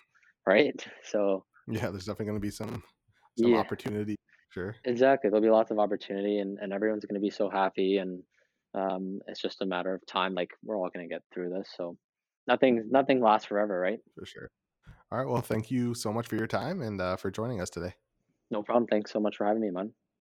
right? 0.47 0.75
So 1.05 1.45
yeah, 1.69 1.91
there's 1.91 2.05
definitely 2.05 2.27
going 2.27 2.41
to 2.41 2.47
be 2.47 2.51
some 2.51 2.83
some 3.39 3.53
yeah, 3.53 3.59
opportunity. 3.59 4.17
Sure. 4.51 4.75
Exactly, 4.85 5.29
there'll 5.29 5.43
be 5.43 5.51
lots 5.51 5.71
of 5.71 5.79
opportunity, 5.79 6.39
and 6.39 6.59
and 6.61 6.73
everyone's 6.73 7.05
going 7.05 7.21
to 7.21 7.25
be 7.25 7.31
so 7.31 7.51
happy, 7.51 7.99
and 7.99 8.23
um, 8.75 9.21
it's 9.27 9.41
just 9.41 9.63
a 9.63 9.67
matter 9.67 9.95
of 9.95 10.05
time. 10.07 10.35
Like 10.35 10.51
we're 10.65 10.77
all 10.77 10.91
going 10.95 11.09
to 11.09 11.13
get 11.13 11.23
through 11.33 11.51
this. 11.51 11.69
So 11.77 11.97
nothing 12.47 12.89
nothing 12.91 13.21
lasts 13.21 13.47
forever, 13.47 13.79
right? 13.79 13.99
For 14.19 14.27
sure. 14.27 14.51
All 15.13 15.19
right. 15.19 15.29
Well, 15.29 15.43
thank 15.43 15.71
you 15.71 15.95
so 15.95 16.13
much 16.13 16.27
for 16.27 16.37
your 16.37 16.49
time 16.49 16.83
and 16.83 17.01
uh, 17.01 17.17
for 17.17 17.31
joining 17.31 17.61
us 17.61 17.71
today. 17.71 17.95
No 18.51 18.63
problem. 18.63 18.87
Thanks 18.87 19.13
so 19.13 19.21
much 19.21 19.37
for 19.37 19.47
having 19.47 19.63
me, 19.63 19.71
man. 19.71 19.93